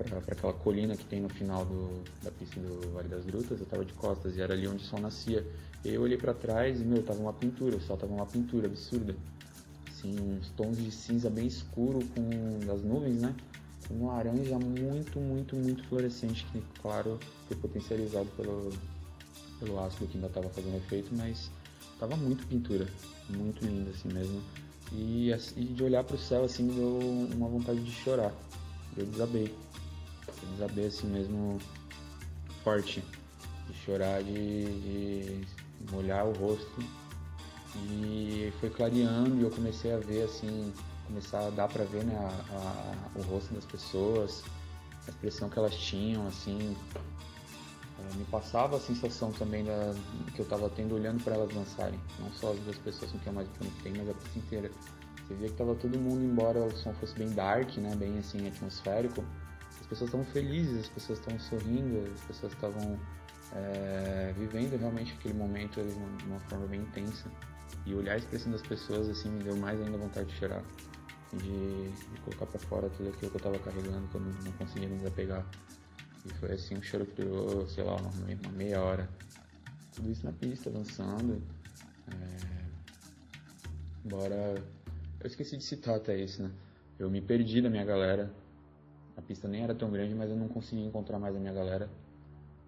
para 0.04 0.18
aquela 0.18 0.52
colina 0.52 0.96
que 0.96 1.04
tem 1.04 1.20
no 1.20 1.28
final 1.28 1.64
do, 1.64 2.02
da 2.22 2.30
pista 2.30 2.60
do 2.60 2.92
Vale 2.92 3.08
das 3.08 3.24
Grutas, 3.24 3.58
eu 3.58 3.66
tava 3.66 3.84
de 3.84 3.92
costas 3.94 4.36
e 4.36 4.40
era 4.40 4.54
ali 4.54 4.68
onde 4.68 4.84
o 4.84 4.86
sol 4.86 5.00
nascia. 5.00 5.44
Eu 5.84 6.02
olhei 6.02 6.16
para 6.16 6.32
trás 6.32 6.80
e, 6.80 6.84
meu, 6.84 7.02
tava 7.02 7.18
uma 7.20 7.32
pintura, 7.32 7.76
o 7.76 7.80
sol 7.80 7.96
tava 7.96 8.12
uma 8.12 8.26
pintura 8.26 8.66
absurda. 8.66 9.14
Assim, 9.88 10.14
uns 10.20 10.50
tons 10.50 10.76
de 10.76 10.90
cinza 10.90 11.28
bem 11.28 11.46
escuro 11.46 12.00
com 12.14 12.66
das 12.66 12.82
nuvens, 12.82 13.20
né? 13.20 13.34
Um 13.90 14.06
laranja 14.06 14.58
muito, 14.58 15.18
muito, 15.18 15.56
muito 15.56 15.82
fluorescente, 15.84 16.46
que, 16.52 16.62
claro, 16.80 17.18
foi 17.48 17.56
potencializado 17.56 18.28
pelo, 18.36 18.70
pelo 19.58 19.80
ácido 19.80 20.06
que 20.06 20.16
ainda 20.16 20.28
tava 20.28 20.48
fazendo 20.50 20.76
efeito, 20.76 21.10
mas 21.16 21.50
tava 21.98 22.16
muito 22.16 22.46
pintura, 22.46 22.86
muito 23.30 23.64
linda 23.64 23.90
assim 23.90 24.08
mesmo. 24.12 24.40
E, 24.92 25.30
e 25.56 25.64
de 25.64 25.84
olhar 25.84 26.04
para 26.04 26.16
o 26.16 26.18
céu 26.18 26.44
assim 26.44 26.62
me 26.62 26.74
deu 26.74 26.98
uma 27.34 27.48
vontade 27.48 27.82
de 27.82 27.90
chorar. 27.90 28.32
Eu 28.96 29.06
desabei 29.06 29.54
desabei 30.46 30.86
assim 30.86 31.06
mesmo 31.06 31.58
forte, 32.62 33.02
de 33.68 33.74
chorar, 33.74 34.22
de, 34.22 34.64
de 34.64 35.46
molhar 35.90 36.26
o 36.26 36.32
rosto. 36.32 36.82
E 37.76 38.52
foi 38.60 38.70
clareando 38.70 39.36
e 39.36 39.42
eu 39.42 39.50
comecei 39.50 39.92
a 39.92 39.98
ver 39.98 40.24
assim, 40.24 40.72
começar 41.06 41.46
a 41.46 41.50
dar 41.50 41.68
para 41.68 41.84
ver 41.84 42.04
né, 42.04 42.16
a, 42.16 42.56
a, 42.56 43.18
o 43.18 43.22
rosto 43.22 43.54
das 43.54 43.64
pessoas, 43.64 44.42
a 45.06 45.10
expressão 45.10 45.48
que 45.48 45.58
elas 45.58 45.74
tinham, 45.74 46.26
assim. 46.26 46.76
É, 47.98 48.16
me 48.16 48.24
passava 48.26 48.76
a 48.76 48.80
sensação 48.80 49.32
também 49.32 49.64
da, 49.64 49.94
que 50.34 50.40
eu 50.40 50.44
estava 50.44 50.68
tendo 50.70 50.94
olhando 50.94 51.22
para 51.22 51.34
elas 51.34 51.52
dançarem. 51.52 51.98
Não 52.20 52.30
só 52.32 52.52
as 52.52 52.58
duas 52.60 52.78
pessoas 52.78 53.10
com 53.10 53.18
quem 53.18 53.28
eu 53.28 53.34
mais 53.34 53.48
conectei, 53.58 53.92
mas 53.96 54.08
a 54.08 54.14
pista 54.14 54.38
inteira. 54.38 54.70
Você 55.26 55.34
via 55.34 55.48
que 55.48 55.54
tava 55.54 55.74
todo 55.74 55.98
mundo, 55.98 56.22
embora 56.22 56.60
o 56.60 56.70
som 56.76 56.92
fosse 56.94 57.14
bem 57.14 57.28
dark, 57.30 57.76
né, 57.76 57.94
bem 57.96 58.18
assim 58.18 58.46
atmosférico, 58.46 59.22
pessoas 59.88 60.08
estavam 60.08 60.26
felizes, 60.26 60.80
as 60.80 60.88
pessoas 60.88 61.18
estavam 61.18 61.40
sorrindo, 61.40 62.12
as 62.12 62.20
pessoas 62.22 62.52
estavam 62.52 62.98
é, 63.52 64.34
vivendo 64.36 64.78
realmente 64.78 65.14
aquele 65.14 65.34
momento 65.34 65.82
de 65.82 65.92
uma, 65.92 66.06
uma, 66.26 66.40
forma 66.40 66.66
bem 66.66 66.80
intensa. 66.80 67.30
E 67.84 67.94
olhar 67.94 68.14
a 68.14 68.16
expressão 68.16 68.52
das 68.52 68.62
pessoas 68.62 69.08
assim 69.08 69.30
me 69.30 69.42
deu 69.42 69.56
mais 69.56 69.80
ainda 69.80 69.96
vontade 69.96 70.28
de 70.28 70.36
chorar, 70.36 70.62
de, 71.32 71.90
de 71.90 72.20
colocar 72.24 72.46
para 72.46 72.60
fora 72.60 72.90
tudo 72.90 73.10
aquilo 73.10 73.30
que 73.30 73.36
eu 73.36 73.38
estava 73.38 73.58
carregando, 73.58 74.08
que 74.08 74.14
eu 74.14 74.20
não, 74.20 74.30
não 74.30 74.52
conseguia 74.52 74.88
me 74.88 74.96
desapegar. 74.96 75.46
E 76.24 76.34
foi 76.34 76.52
assim 76.52 76.76
um 76.76 76.82
choro 76.82 77.06
que 77.06 77.22
durou, 77.22 77.66
sei 77.68 77.84
lá, 77.84 77.96
uma, 77.96 78.10
uma 78.10 78.52
meia 78.52 78.80
hora. 78.80 79.08
Tudo 79.94 80.10
isso 80.10 80.24
na 80.24 80.32
pista, 80.32 80.70
dançando. 80.70 81.42
É... 82.08 82.58
Embora. 84.04 84.62
Eu 85.20 85.26
esqueci 85.26 85.56
de 85.56 85.64
citar 85.64 85.96
até 85.96 86.16
isso, 86.16 86.42
né? 86.42 86.50
Eu 86.98 87.10
me 87.10 87.20
perdi 87.20 87.60
da 87.60 87.68
minha 87.68 87.84
galera, 87.84 88.32
a 89.18 89.22
pista 89.22 89.48
nem 89.48 89.64
era 89.64 89.74
tão 89.74 89.90
grande, 89.90 90.14
mas 90.14 90.30
eu 90.30 90.36
não 90.36 90.46
consegui 90.46 90.82
encontrar 90.82 91.18
mais 91.18 91.34
a 91.34 91.40
minha 91.40 91.52
galera. 91.52 91.90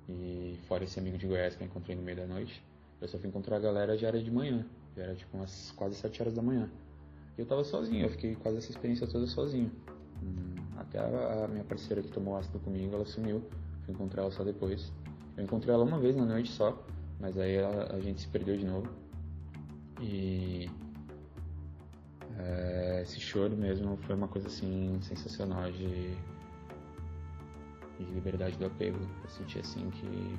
E 0.08 0.58
fora 0.66 0.82
esse 0.82 0.98
amigo 0.98 1.16
de 1.16 1.26
Goiás 1.26 1.54
que 1.54 1.62
eu 1.62 1.66
encontrei 1.68 1.94
no 1.96 2.02
meio 2.02 2.16
da 2.16 2.26
noite, 2.26 2.60
eu 3.00 3.06
só 3.06 3.16
fui 3.18 3.28
encontrar 3.28 3.56
a 3.56 3.60
galera 3.60 3.96
já 3.96 4.08
era 4.08 4.20
de 4.20 4.30
manhã. 4.30 4.66
Já 4.96 5.04
era 5.04 5.14
tipo 5.14 5.36
umas 5.36 5.70
quase 5.76 5.94
7 5.94 6.20
horas 6.20 6.34
da 6.34 6.42
manhã. 6.42 6.68
E 7.38 7.40
eu 7.40 7.46
tava 7.46 7.62
sozinho, 7.62 8.04
eu 8.04 8.10
fiquei 8.10 8.34
quase 8.34 8.58
essa 8.58 8.70
experiência 8.72 9.06
toda 9.06 9.28
sozinho. 9.28 9.70
Hum, 10.20 10.56
até 10.76 10.98
a, 10.98 11.46
minha 11.48 11.62
parceira 11.62 12.02
que 12.02 12.08
tomou 12.08 12.36
ácido 12.36 12.58
comigo, 12.58 12.96
ela 12.96 13.06
sumiu. 13.06 13.44
Fui 13.84 13.94
encontrar 13.94 14.22
ela 14.22 14.32
só 14.32 14.42
depois. 14.42 14.92
Eu 15.36 15.44
encontrei 15.44 15.72
ela 15.72 15.84
uma 15.84 16.00
vez 16.00 16.16
na 16.16 16.24
noite 16.24 16.50
só, 16.50 16.84
mas 17.20 17.38
aí 17.38 17.54
ela, 17.54 17.94
a 17.94 18.00
gente 18.00 18.22
se 18.22 18.28
perdeu 18.28 18.58
de 18.58 18.64
novo. 18.64 18.92
E 20.00 20.68
é, 22.36 23.02
esse 23.02 23.20
choro 23.20 23.56
mesmo 23.56 23.96
foi 23.98 24.16
uma 24.16 24.26
coisa 24.26 24.48
assim 24.48 24.98
sensacional 25.00 25.70
de 25.70 26.18
de 28.04 28.12
liberdade 28.12 28.56
do 28.56 28.66
apego. 28.66 28.98
Eu 29.22 29.30
senti 29.30 29.58
assim 29.58 29.90
que 29.90 30.38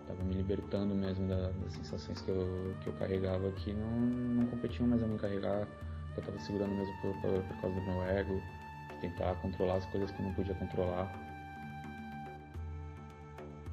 estava 0.00 0.22
me 0.22 0.34
libertando 0.34 0.94
mesmo 0.94 1.26
da, 1.26 1.50
das 1.50 1.72
sensações 1.72 2.20
que 2.20 2.30
eu, 2.30 2.74
que 2.82 2.88
eu 2.88 2.92
carregava 2.94 3.50
que 3.52 3.72
não, 3.72 3.90
não 3.90 4.46
competiam 4.46 4.86
mais 4.86 5.02
a 5.02 5.06
me 5.06 5.18
carregar, 5.18 5.66
que 6.12 6.18
eu 6.18 6.20
estava 6.20 6.38
segurando 6.38 6.74
mesmo 6.74 6.94
por, 7.00 7.14
por, 7.20 7.42
por, 7.42 7.60
causa 7.60 7.80
do 7.80 7.82
meu 7.82 8.02
ego, 8.04 8.42
de 8.90 9.00
tentar 9.00 9.34
controlar 9.36 9.76
as 9.76 9.86
coisas 9.86 10.10
que 10.10 10.20
eu 10.20 10.26
não 10.26 10.34
podia 10.34 10.54
controlar. 10.54 11.12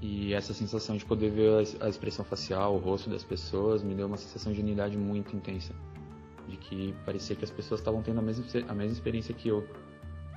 E 0.02 0.34
essa 0.34 0.54
sensação 0.54 0.98
de 0.98 1.06
poder 1.06 1.30
ver 1.30 1.52
a, 1.52 1.86
a 1.86 1.90
expressão 1.90 2.26
facial, 2.26 2.76
o 2.76 2.80
rosto 2.80 3.10
das 3.10 3.24
pessoas, 3.24 3.84
me 3.84 3.94
deu 3.94 4.08
uma 4.08 4.18
sensação 4.18 4.52
de 4.52 4.60
unidade 4.60 4.98
muito 4.98 5.36
intensa. 5.36 5.74
De 6.48 6.58
que 6.58 6.96
parecia 7.06 7.36
que 7.36 7.44
as 7.44 7.52
pessoas 7.52 7.82
estavam 7.82 8.02
tendo 8.02 8.20
a 8.20 8.24
mesma, 8.24 8.44
a 8.68 8.74
mesma 8.74 8.94
experiência 8.94 9.34
que 9.34 9.50
eu 9.50 9.68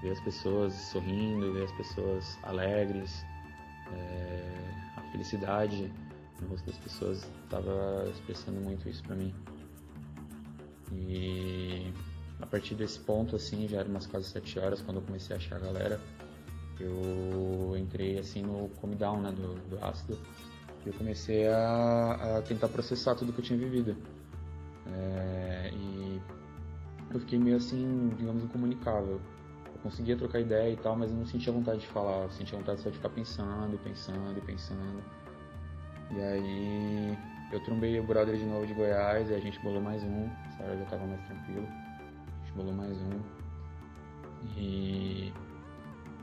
ver 0.04 0.10
as 0.10 0.20
pessoas 0.20 0.74
sorrindo, 0.74 1.54
ver 1.54 1.64
as 1.64 1.72
pessoas 1.72 2.38
alegres, 2.42 3.24
é, 3.90 4.70
a 4.96 5.00
felicidade 5.10 5.90
no 6.42 6.48
rosto 6.48 6.66
das 6.66 6.76
pessoas 6.76 7.26
estava 7.44 8.06
expressando 8.10 8.60
muito 8.60 8.86
isso 8.86 9.02
para 9.02 9.16
mim. 9.16 9.34
E 10.92 11.90
a 12.38 12.46
partir 12.46 12.74
desse 12.74 13.00
ponto, 13.00 13.34
assim, 13.34 13.66
já 13.66 13.78
era 13.78 13.88
umas 13.88 14.06
quase 14.06 14.28
sete 14.28 14.58
horas 14.58 14.82
quando 14.82 14.98
eu 14.98 15.02
comecei 15.02 15.34
a 15.34 15.38
achar 15.38 15.56
a 15.56 15.60
galera, 15.60 15.98
eu 16.78 17.74
entrei 17.78 18.18
assim 18.18 18.42
no 18.42 18.68
come 18.80 18.96
down 18.96 19.22
né, 19.22 19.32
do, 19.32 19.54
do 19.70 19.82
ácido 19.82 20.18
e 20.84 20.88
eu 20.88 20.92
comecei 20.92 21.48
a, 21.48 22.36
a, 22.36 22.42
tentar 22.42 22.68
processar 22.68 23.14
tudo 23.14 23.32
que 23.32 23.40
eu 23.40 23.44
tinha 23.44 23.58
vivido. 23.58 23.96
É, 24.86 25.70
e 25.72 26.20
eu 27.10 27.20
fiquei 27.20 27.38
meio 27.38 27.56
assim, 27.56 28.10
digamos, 28.18 28.44
incomunicável. 28.44 29.18
Conseguia 29.84 30.16
trocar 30.16 30.40
ideia 30.40 30.72
e 30.72 30.76
tal, 30.78 30.96
mas 30.96 31.10
eu 31.10 31.16
não 31.18 31.26
sentia 31.26 31.52
vontade 31.52 31.80
de 31.80 31.86
falar, 31.88 32.30
sentia 32.30 32.58
vontade 32.58 32.80
só 32.80 32.88
de 32.88 32.96
ficar 32.96 33.10
pensando, 33.10 33.78
pensando 33.84 34.38
e 34.38 34.40
pensando. 34.40 35.04
E 36.10 36.20
aí 36.22 37.18
eu 37.52 37.60
trombei 37.60 38.00
o 38.00 38.02
brother 38.02 38.34
de 38.34 38.46
novo 38.46 38.66
de 38.66 38.72
Goiás 38.72 39.28
e 39.28 39.34
a 39.34 39.38
gente 39.38 39.60
bolou 39.60 39.82
mais 39.82 40.02
um, 40.02 40.30
essa 40.48 40.62
hora 40.62 40.78
já 40.78 40.86
tava 40.86 41.06
mais 41.06 41.20
tranquilo. 41.26 41.68
A 41.68 42.46
gente 42.46 42.56
bolou 42.56 42.72
mais 42.72 42.96
um. 42.96 43.20
E 44.56 45.30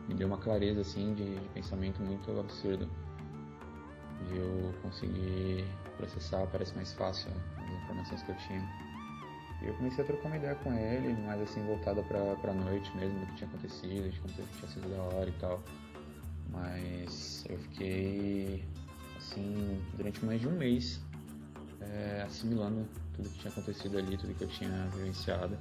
me 0.08 0.16
deu 0.16 0.28
uma 0.28 0.40
clareza 0.40 0.82
assim 0.82 1.14
de, 1.14 1.36
de 1.36 1.50
pensamento 1.50 2.02
muito 2.02 2.32
absurda. 2.40 2.90
De 4.28 4.38
eu 4.38 4.74
conseguir 4.82 5.68
processar, 5.98 6.48
parece 6.48 6.76
mais 6.76 6.94
fácil 6.94 7.30
as 7.60 7.84
informações 7.84 8.24
que 8.24 8.30
eu 8.30 8.38
tinha. 8.38 8.91
Eu 9.62 9.74
comecei 9.76 10.04
a 10.04 10.08
trocar 10.08 10.28
uma 10.28 10.38
ideia 10.38 10.56
com 10.56 10.74
ele, 10.74 11.14
mais 11.24 11.42
assim, 11.42 11.64
voltada 11.66 12.02
pra, 12.04 12.36
pra 12.38 12.54
noite 12.54 12.96
mesmo, 12.98 13.20
do 13.20 13.26
que 13.28 13.36
tinha 13.36 13.48
acontecido, 13.48 14.10
de 14.10 14.20
como 14.20 14.34
tinha 14.34 14.72
sido 14.72 14.90
da 14.90 15.02
hora 15.04 15.30
e 15.30 15.34
tal. 15.34 15.62
Mas 16.50 17.46
eu 17.48 17.58
fiquei, 17.60 18.64
assim, 19.18 19.82
durante 19.96 20.26
mais 20.26 20.42
de 20.42 20.48
um 20.48 20.52
mês 20.52 21.00
é, 21.80 22.24
assimilando 22.26 22.88
tudo 23.16 23.30
que 23.30 23.40
tinha 23.40 23.52
acontecido 23.52 23.98
ali, 23.98 24.18
tudo 24.18 24.34
que 24.34 24.44
eu 24.44 24.48
tinha 24.48 24.88
vivenciado. 24.96 25.58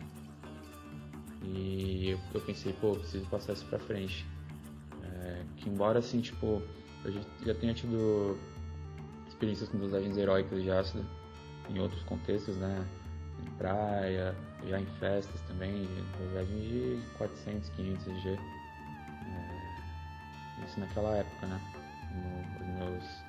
E 1.42 2.10
eu, 2.10 2.18
eu 2.34 2.40
pensei, 2.40 2.72
pô, 2.72 2.92
preciso 2.94 3.26
passar 3.26 3.52
isso 3.52 3.66
pra 3.66 3.78
frente. 3.78 4.26
É, 5.02 5.44
que 5.56 5.68
embora, 5.68 5.98
assim, 5.98 6.20
tipo, 6.20 6.62
eu 7.04 7.12
já, 7.44 7.54
tenha 7.54 7.74
tido 7.74 8.38
experiências 9.28 9.68
com 9.68 9.78
dosagens 9.78 10.16
heróicas 10.16 10.62
de 10.62 10.70
ácido 10.70 11.04
em 11.68 11.78
outros 11.78 12.02
contextos, 12.02 12.56
né? 12.56 12.86
Em 13.40 13.50
praia, 13.56 14.34
já 14.66 14.80
em 14.80 14.86
festas 14.98 15.40
também, 15.42 15.88
dosagem 16.18 16.60
de 16.60 17.02
400, 17.16 17.68
500 17.70 18.22
G. 18.22 18.30
É, 18.30 18.38
isso 20.64 20.80
naquela 20.80 21.16
época, 21.16 21.46
né? 21.46 21.60
No, 22.14 22.78
meus, 22.78 23.24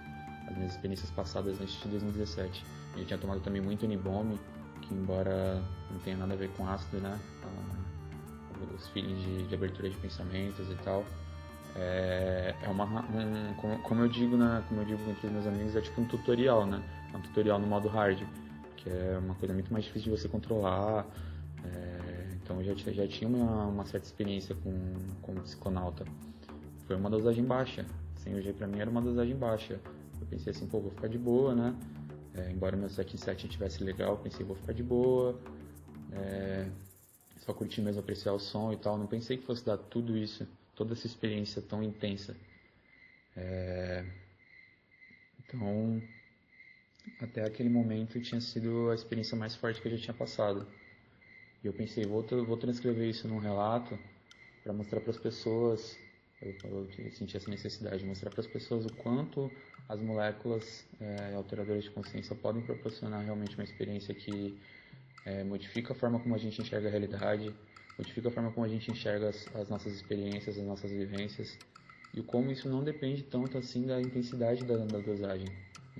as 0.47 0.55
minhas 0.55 0.71
experiências 0.71 1.11
passadas 1.11 1.59
neste 1.59 1.87
2017. 1.87 2.65
Eu 2.97 3.05
tinha 3.05 3.17
tomado 3.17 3.39
também 3.39 3.61
muito 3.61 3.83
Unibome, 3.83 4.39
que 4.81 4.93
embora 4.93 5.61
não 5.89 5.99
tenha 5.99 6.17
nada 6.17 6.33
a 6.33 6.37
ver 6.37 6.49
com 6.51 6.67
ácido, 6.67 6.99
né? 6.99 7.19
os 8.75 8.87
feelings 8.89 9.19
de, 9.21 9.47
de 9.47 9.55
abertura 9.55 9.89
de 9.89 9.97
pensamentos 9.97 10.69
e 10.69 10.75
tal, 10.83 11.05
é, 11.75 12.55
é 12.61 12.69
uma 12.69 12.85
um, 12.85 13.53
como, 13.55 13.79
como, 13.79 14.01
eu 14.01 14.07
digo 14.07 14.35
na 14.35 14.61
como 14.67 14.81
eu 14.81 14.85
digo 14.85 15.09
entre 15.09 15.29
meus 15.29 15.47
amigos 15.47 15.73
é 15.75 15.79
tipo 15.79 16.01
um 16.01 16.05
tutorial 16.05 16.65
né 16.65 16.83
é 17.13 17.17
um 17.17 17.21
tutorial 17.21 17.59
no 17.59 17.67
modo 17.67 17.87
hard 17.87 18.21
que 18.81 18.89
é 18.89 19.17
uma 19.17 19.35
coisa 19.35 19.53
muito 19.53 19.71
mais 19.71 19.85
difícil 19.85 20.11
de 20.11 20.19
você 20.19 20.27
controlar 20.27 21.05
é, 21.63 22.35
então 22.35 22.61
eu 22.61 22.75
já, 22.75 22.91
já 22.91 23.07
tinha 23.07 23.29
uma, 23.29 23.67
uma 23.67 23.85
certa 23.85 24.07
experiência 24.07 24.55
com 24.55 24.93
como 25.21 25.41
psiconauta. 25.41 26.05
Foi 26.87 26.95
uma 26.95 27.09
dosagem 27.09 27.45
baixa 27.45 27.85
100 28.15 28.41
G 28.41 28.53
para 28.53 28.67
mim 28.67 28.79
era 28.79 28.89
uma 28.89 29.01
dosagem 29.01 29.35
baixa. 29.35 29.79
Eu 30.19 30.27
pensei 30.27 30.51
assim 30.51 30.67
pô 30.67 30.79
vou 30.79 30.91
ficar 30.91 31.07
de 31.07 31.17
boa 31.17 31.53
né? 31.53 31.75
É, 32.33 32.51
embora 32.51 32.75
meu 32.75 32.89
7 32.89 33.15
em 33.15 33.17
7 33.17 33.47
tivesse 33.47 33.83
legal 33.83 34.17
pensei 34.17 34.45
vou 34.45 34.55
ficar 34.55 34.73
de 34.73 34.83
boa 34.83 35.39
é, 36.13 36.67
só 37.39 37.53
curtir 37.53 37.81
mesmo 37.81 38.01
apreciar 38.01 38.33
o 38.33 38.39
som 38.39 38.71
e 38.71 38.77
tal. 38.77 38.97
Não 38.97 39.07
pensei 39.07 39.37
que 39.37 39.45
fosse 39.45 39.65
dar 39.65 39.77
tudo 39.77 40.17
isso 40.17 40.47
toda 40.75 40.93
essa 40.93 41.05
experiência 41.05 41.61
tão 41.61 41.83
intensa. 41.83 42.35
É... 43.35 44.05
Então, 45.39 46.01
até 47.19 47.45
aquele 47.45 47.69
momento 47.69 48.19
tinha 48.21 48.41
sido 48.41 48.89
a 48.89 48.95
experiência 48.95 49.37
mais 49.37 49.55
forte 49.55 49.81
que 49.81 49.87
eu 49.87 49.97
já 49.97 50.03
tinha 50.03 50.13
passado. 50.13 50.67
E 51.63 51.67
eu 51.67 51.73
pensei, 51.73 52.05
vou, 52.05 52.23
vou 52.45 52.57
transcrever 52.57 53.07
isso 53.09 53.27
num 53.27 53.37
relato 53.37 53.97
para 54.63 54.73
mostrar 54.73 54.99
para 54.99 55.11
as 55.11 55.17
pessoas, 55.17 55.97
eu, 56.41 56.55
eu, 56.63 57.11
senti 57.11 57.37
essa 57.37 57.49
necessidade 57.49 57.99
de 57.99 58.05
mostrar 58.05 58.31
para 58.31 58.41
as 58.41 58.47
pessoas 58.47 58.85
o 58.85 58.93
quanto 58.93 59.51
as 59.87 59.99
moléculas 59.99 60.85
é, 60.99 61.35
alteradoras 61.35 61.83
de 61.83 61.91
consciência 61.91 62.35
podem 62.35 62.61
proporcionar 62.63 63.23
realmente 63.23 63.55
uma 63.55 63.63
experiência 63.63 64.13
que 64.13 64.57
é, 65.25 65.43
modifica 65.43 65.93
a 65.93 65.95
forma 65.95 66.19
como 66.19 66.33
a 66.33 66.37
gente 66.37 66.61
enxerga 66.61 66.87
a 66.87 66.91
realidade, 66.91 67.53
modifica 67.97 68.29
a 68.29 68.31
forma 68.31 68.51
como 68.51 68.65
a 68.65 68.69
gente 68.69 68.89
enxerga 68.89 69.29
as, 69.29 69.55
as 69.55 69.69
nossas 69.69 69.93
experiências, 69.93 70.57
as 70.57 70.63
nossas 70.63 70.91
vivências 70.91 71.57
e 72.13 72.21
como 72.21 72.51
isso 72.51 72.67
não 72.67 72.83
depende 72.83 73.23
tanto 73.23 73.57
assim 73.57 73.85
da 73.85 74.01
intensidade 74.01 74.63
da, 74.65 74.77
da 74.77 74.99
dosagem, 74.99 75.47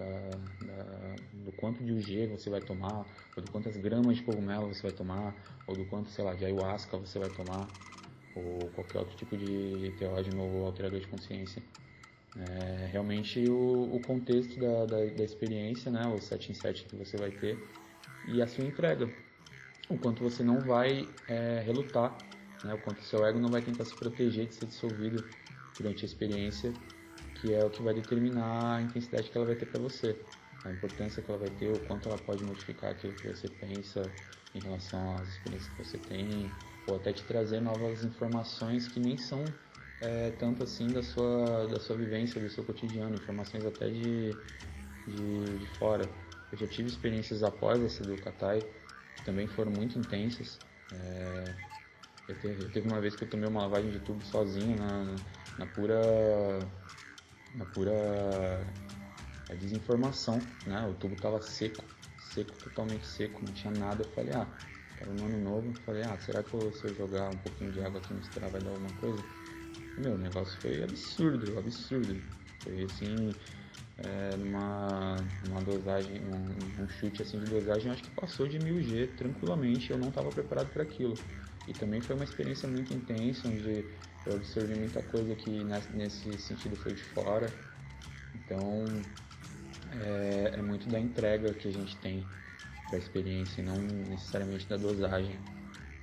da, 0.02 0.74
da, 0.74 1.16
do 1.46 1.52
quanto 1.54 1.84
de 1.84 1.94
UG 1.94 2.28
você 2.28 2.50
vai 2.50 2.62
tomar, 2.62 3.06
ou 3.36 3.44
do 3.44 3.52
quantas 3.52 3.78
gramas 3.78 4.18
de 4.18 4.24
cogumelo 4.24 4.68
você 4.68 4.84
vai 4.84 4.92
tomar, 4.92 5.36
ou 5.68 5.76
do 5.76 5.86
quanto, 5.86 6.10
sei 6.10 6.24
lá, 6.24 6.34
de 6.34 6.46
ayahuasca 6.46 6.98
você 6.98 7.20
vai 7.20 7.30
tomar, 7.30 7.68
ou 8.36 8.70
qualquer 8.76 9.00
outro 9.00 9.16
tipo 9.16 9.38
de 9.38 9.94
teógeno 9.98 10.42
ou 10.42 10.66
alterador 10.66 11.00
de 11.00 11.08
consciência. 11.08 11.62
É, 12.38 12.90
realmente 12.92 13.46
o, 13.50 13.90
o 13.94 14.00
contexto 14.00 14.58
da, 14.58 14.86
da, 14.86 15.06
da, 15.06 15.24
experiência, 15.24 15.92
né, 15.92 16.08
o 16.08 16.20
7 16.20 16.52
em 16.52 16.56
7 16.56 16.86
que 16.86 16.96
você 16.96 17.18
vai 17.18 17.30
ter, 17.30 17.58
e 18.28 18.42
a 18.42 18.48
sua 18.48 18.64
entrega 18.64 19.10
o 19.90 19.98
quanto 19.98 20.24
você 20.24 20.42
não 20.42 20.60
vai 20.60 21.10
é, 21.28 21.62
relutar, 21.66 22.16
né? 22.64 22.74
o 22.74 22.78
quanto 22.78 23.04
seu 23.04 23.26
ego 23.26 23.40
não 23.40 23.50
vai 23.50 23.62
tentar 23.62 23.84
se 23.84 23.94
proteger 23.96 24.48
de 24.48 24.56
ser 24.56 24.66
dissolvido 24.66 25.22
durante 25.78 26.06
a 26.06 26.08
experiência, 26.08 26.72
que 27.42 27.52
é 27.52 27.66
o 27.66 27.72
que 27.72 27.82
vai 27.82 27.92
determinar 27.92 28.76
a 28.76 28.82
intensidade 28.84 29.32
que 29.32 29.36
ela 29.36 29.48
vai 29.48 29.56
ter 29.56 29.66
para 29.66 29.80
você, 29.80 30.16
a 30.64 30.70
importância 30.70 31.24
que 31.24 31.32
ela 31.32 31.40
vai 31.40 31.50
ter, 31.50 31.72
o 31.72 31.80
quanto 31.80 32.08
ela 32.08 32.18
pode 32.20 32.44
modificar 32.44 32.92
aquilo 32.92 33.14
que 33.14 33.26
você 33.26 33.50
pensa 33.50 34.12
em 34.54 34.60
relação 34.60 35.18
às 35.18 35.30
experiências 35.30 35.72
que 35.72 35.78
você 35.84 35.98
tem, 35.98 36.52
ou 36.86 36.96
até 36.96 37.12
te 37.12 37.26
trazer 37.26 37.60
novas 37.60 38.04
informações 38.04 38.88
que 38.88 39.00
nem 39.00 39.18
são 39.18 39.52
é, 40.00 40.30
tanto 40.30 40.62
assim 40.62 40.92
da 40.92 41.02
sua, 41.02 41.66
da 41.66 41.80
sua 41.80 41.96
vivência, 41.96 42.40
do 42.40 42.48
seu 42.48 42.64
cotidiano, 42.64 43.16
informações 43.16 43.66
até 43.66 43.90
de, 43.90 44.38
de, 45.08 45.58
de 45.58 45.66
fora. 45.80 46.08
Eu 46.52 46.60
já 46.60 46.68
tive 46.68 46.90
experiências 46.90 47.42
após 47.42 47.82
essa 47.82 48.04
do 48.04 48.18
Katai, 48.18 48.64
também 49.24 49.48
foram 49.48 49.72
muito 49.72 49.98
intensas. 49.98 50.62
É, 50.92 51.56
eu, 52.28 52.36
teve, 52.36 52.70
teve, 52.70 52.88
uma 52.88 53.02
vez 53.02 53.16
que 53.16 53.24
eu 53.24 53.28
tomei 53.28 53.50
uma 53.50 53.62
lavagem 53.62 53.90
de 53.90 54.00
tubo 54.00 54.24
sozinho 54.24 54.78
na, 54.78 55.20
na 55.58 55.66
pura 55.66 56.00
na 57.54 57.66
pura 57.66 57.92
é, 59.50 59.56
desinformação, 59.56 60.40
né? 60.66 60.88
O 60.88 60.94
tubo 60.94 61.16
tava 61.16 61.42
seco, 61.42 61.84
seco, 62.18 62.56
totalmente 62.58 63.06
seco, 63.06 63.44
não 63.46 63.54
tinha 63.54 63.72
nada. 63.72 64.04
Eu 64.04 64.12
falei, 64.14 64.34
ah, 64.34 64.48
era 65.00 65.10
um 65.10 65.26
ano 65.26 65.42
novo, 65.42 65.68
eu 65.70 65.84
falei, 65.84 66.04
ah, 66.04 66.18
será 66.20 66.44
que 66.44 66.52
se 66.74 66.86
eu 66.86 66.94
jogar 66.96 67.30
um 67.30 67.38
pouquinho 67.38 67.72
de 67.72 67.82
água 67.82 68.00
aqui 68.00 68.14
misturar 68.14 68.50
vai 68.50 68.62
dar 68.62 68.70
alguma 68.70 68.94
coisa? 68.94 69.24
Meu, 69.98 70.14
o 70.14 70.18
negócio 70.18 70.60
foi 70.62 70.84
absurdo, 70.84 71.58
absurdo. 71.58 72.22
Foi 72.64 72.84
assim, 72.84 73.36
é, 74.04 74.36
numa, 74.38 75.16
numa 75.44 75.62
dosagem, 75.62 76.22
um, 76.24 76.84
um, 76.84 76.88
chute 76.88 77.22
assim 77.22 77.40
de 77.40 77.46
dosagem, 77.46 77.92
acho 77.92 78.04
que 78.04 78.10
passou 78.12 78.48
de 78.48 78.58
1000G 78.60 79.16
tranquilamente, 79.16 79.92
eu 79.92 79.98
não 79.98 80.10
estava 80.10 80.30
preparado 80.30 80.72
para 80.72 80.84
aquilo. 80.84 81.18
E 81.68 81.74
também 81.74 82.02
foi 82.02 82.16
uma 82.16 82.24
experiência 82.24 82.68
muito 82.68 82.94
intensa, 82.94 83.48
onde 83.48 83.86
eu 84.26 84.36
absorvi 84.36 84.76
muita 84.76 85.02
coisa 85.04 85.36
que 85.36 85.64
nesse 85.94 86.38
sentido 86.40 86.76
foi 86.78 86.94
de 86.94 87.04
fora. 87.04 87.52
Então 88.36 88.86
é, 90.04 90.54
é 90.56 90.62
muito 90.62 90.90
da 90.90 91.00
entrega 91.00 91.54
que 91.54 91.68
a 91.68 91.72
gente 91.72 91.96
tem 91.98 92.26
para 92.88 92.98
a 92.98 93.00
experiência, 93.00 93.62
e 93.62 93.64
não 93.64 93.78
necessariamente 94.10 94.68
da 94.68 94.78
dosagem. 94.78 95.36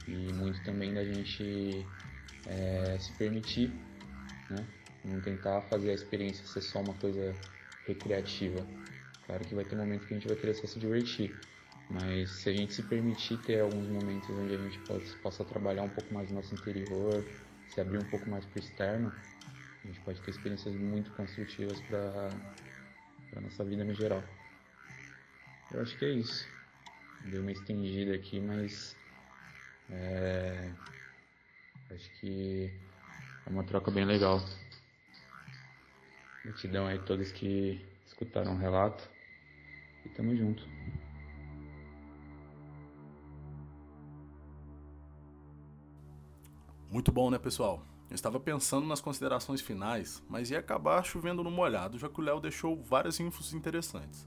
E 0.06 0.32
muito 0.32 0.62
também 0.62 0.94
da 0.94 1.04
gente 1.04 1.84
é, 2.46 2.96
se 2.98 3.12
permitir, 3.12 3.70
né? 4.48 4.64
Não 5.04 5.20
tentar 5.20 5.61
fazer 5.62 5.90
a 5.90 5.94
experiência 5.94 6.44
ser 6.46 6.62
só 6.62 6.80
uma 6.80 6.94
coisa 6.94 7.34
recreativa. 7.88 8.64
Claro 9.27 9.44
que 9.44 9.55
vai 9.55 9.64
ter 9.64 9.77
momentos 9.77 10.07
que 10.07 10.14
a 10.14 10.16
gente 10.16 10.29
vai 10.29 10.37
querer 10.37 10.55
só 10.55 10.66
se 10.66 10.79
divertir, 10.79 11.35
mas 11.90 12.31
se 12.31 12.48
a 12.48 12.53
gente 12.53 12.74
se 12.74 12.83
permitir 12.83 13.38
ter 13.38 13.61
alguns 13.61 13.88
momentos 13.88 14.31
onde 14.31 14.55
a 14.55 14.59
gente 14.59 14.79
pode, 14.81 15.05
possa 15.16 15.44
trabalhar 15.44 15.83
um 15.83 15.88
pouco 15.88 16.12
mais 16.14 16.29
no 16.31 16.37
nosso 16.37 16.55
interior, 16.55 17.24
se 17.68 17.81
abrir 17.81 17.98
um 17.98 18.05
pouco 18.05 18.29
mais 18.31 18.44
para 18.44 18.57
o 18.57 18.62
externo, 18.62 19.12
a 19.85 19.87
gente 19.87 20.01
pode 20.01 20.20
ter 20.20 20.31
experiências 20.31 20.74
muito 20.74 21.11
construtivas 21.12 21.81
para 21.83 22.31
a 23.37 23.40
nossa 23.40 23.64
vida 23.64 23.85
no 23.85 23.94
geral. 23.94 24.22
Eu 25.72 25.81
acho 25.83 25.96
que 25.98 26.05
é 26.05 26.11
isso. 26.11 26.48
Deu 27.27 27.42
uma 27.42 27.53
estendida 27.53 28.14
aqui, 28.14 28.40
mas 28.40 28.96
é, 29.90 30.70
acho 31.90 32.11
que 32.20 32.70
é 33.46 33.51
uma 33.51 33.64
troca 33.64 33.90
bem 33.90 34.05
legal. 34.05 34.40
Gratidão 36.48 36.87
aí 36.87 36.96
a 36.96 37.02
todos 37.02 37.30
que 37.30 37.78
escutaram 38.06 38.54
o 38.54 38.58
relato. 38.58 39.06
E 40.02 40.08
tamo 40.08 40.34
junto. 40.34 40.66
Muito 46.90 47.12
bom, 47.12 47.30
né, 47.30 47.38
pessoal? 47.38 47.84
Eu 48.08 48.14
estava 48.14 48.40
pensando 48.40 48.87
nas 48.87 48.98
considerações 48.98 49.61
finais, 49.61 50.22
mas 50.26 50.50
ia 50.50 50.58
acabar 50.58 51.04
chovendo 51.04 51.44
no 51.44 51.50
molhado, 51.50 51.98
já 51.98 52.08
que 52.08 52.18
o 52.18 52.24
Léo 52.24 52.40
deixou 52.40 52.82
várias 52.82 53.20
infos 53.20 53.52
interessantes. 53.52 54.26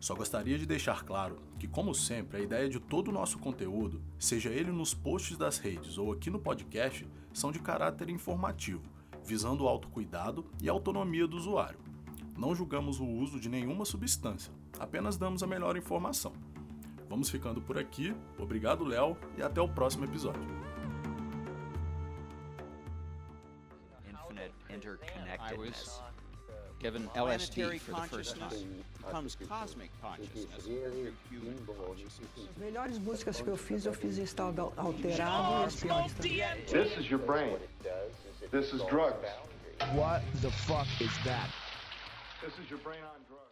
Só 0.00 0.16
gostaria 0.16 0.58
de 0.58 0.66
deixar 0.66 1.04
claro 1.04 1.38
que, 1.60 1.68
como 1.68 1.94
sempre, 1.94 2.38
a 2.38 2.40
ideia 2.40 2.68
de 2.68 2.80
todo 2.80 3.06
o 3.08 3.12
nosso 3.12 3.38
conteúdo, 3.38 4.02
seja 4.18 4.50
ele 4.50 4.72
nos 4.72 4.94
posts 4.94 5.38
das 5.38 5.58
redes 5.58 5.96
ou 5.96 6.12
aqui 6.12 6.28
no 6.28 6.40
podcast, 6.40 7.06
são 7.32 7.52
de 7.52 7.60
caráter 7.60 8.10
informativo, 8.10 8.82
visando 9.26 9.64
o 9.64 9.68
autocuidado 9.68 10.46
e 10.62 10.68
a 10.68 10.72
autonomia 10.72 11.26
do 11.26 11.36
usuário. 11.36 11.78
Não 12.38 12.54
julgamos 12.54 13.00
o 13.00 13.06
uso 13.06 13.40
de 13.40 13.48
nenhuma 13.48 13.84
substância, 13.84 14.52
apenas 14.78 15.16
damos 15.16 15.42
a 15.42 15.46
melhor 15.46 15.76
informação. 15.76 16.32
Vamos 17.08 17.28
ficando 17.28 17.60
por 17.60 17.78
aqui, 17.78 18.14
obrigado 18.38 18.84
Léo 18.84 19.16
e 19.36 19.42
até 19.42 19.60
o 19.60 19.68
próximo 19.68 20.04
episódio. 20.04 20.42
Infinite 24.08 24.52
I 24.68 24.74
interconnectedness. 24.74 25.86
was 25.86 26.00
given 26.78 27.08
LSD 27.14 27.80
for 27.80 27.92
the 27.92 28.08
first 28.08 28.36
time. 28.36 28.50
Becomes 28.98 29.36
cosmic 29.48 29.90
consciousness 30.02 30.64
through 30.64 31.12
human 31.30 31.56
consciousness. 31.66 32.48
As 32.50 32.62
melhores 32.62 32.98
músicas 32.98 33.40
que 33.40 33.48
eu 33.48 33.56
fiz, 33.56 33.86
eu 33.86 33.94
fiz 33.94 34.18
em 34.18 34.24
estado 34.24 34.72
alterado 34.76 35.62
e 35.62 35.64
as 35.64 35.76
piores 35.76 36.12
também. 36.12 36.64
This 36.66 36.98
is 36.98 37.10
your 37.10 37.20
brain. 37.20 37.56
This 38.50 38.72
is 38.72 38.82
drugs. 38.88 39.26
What 39.94 40.22
the 40.40 40.50
fuck 40.50 40.86
is 41.00 41.10
that? 41.24 41.50
This 42.42 42.52
is 42.62 42.70
your 42.70 42.78
brain 42.78 43.00
on 43.02 43.20
drugs. 43.28 43.45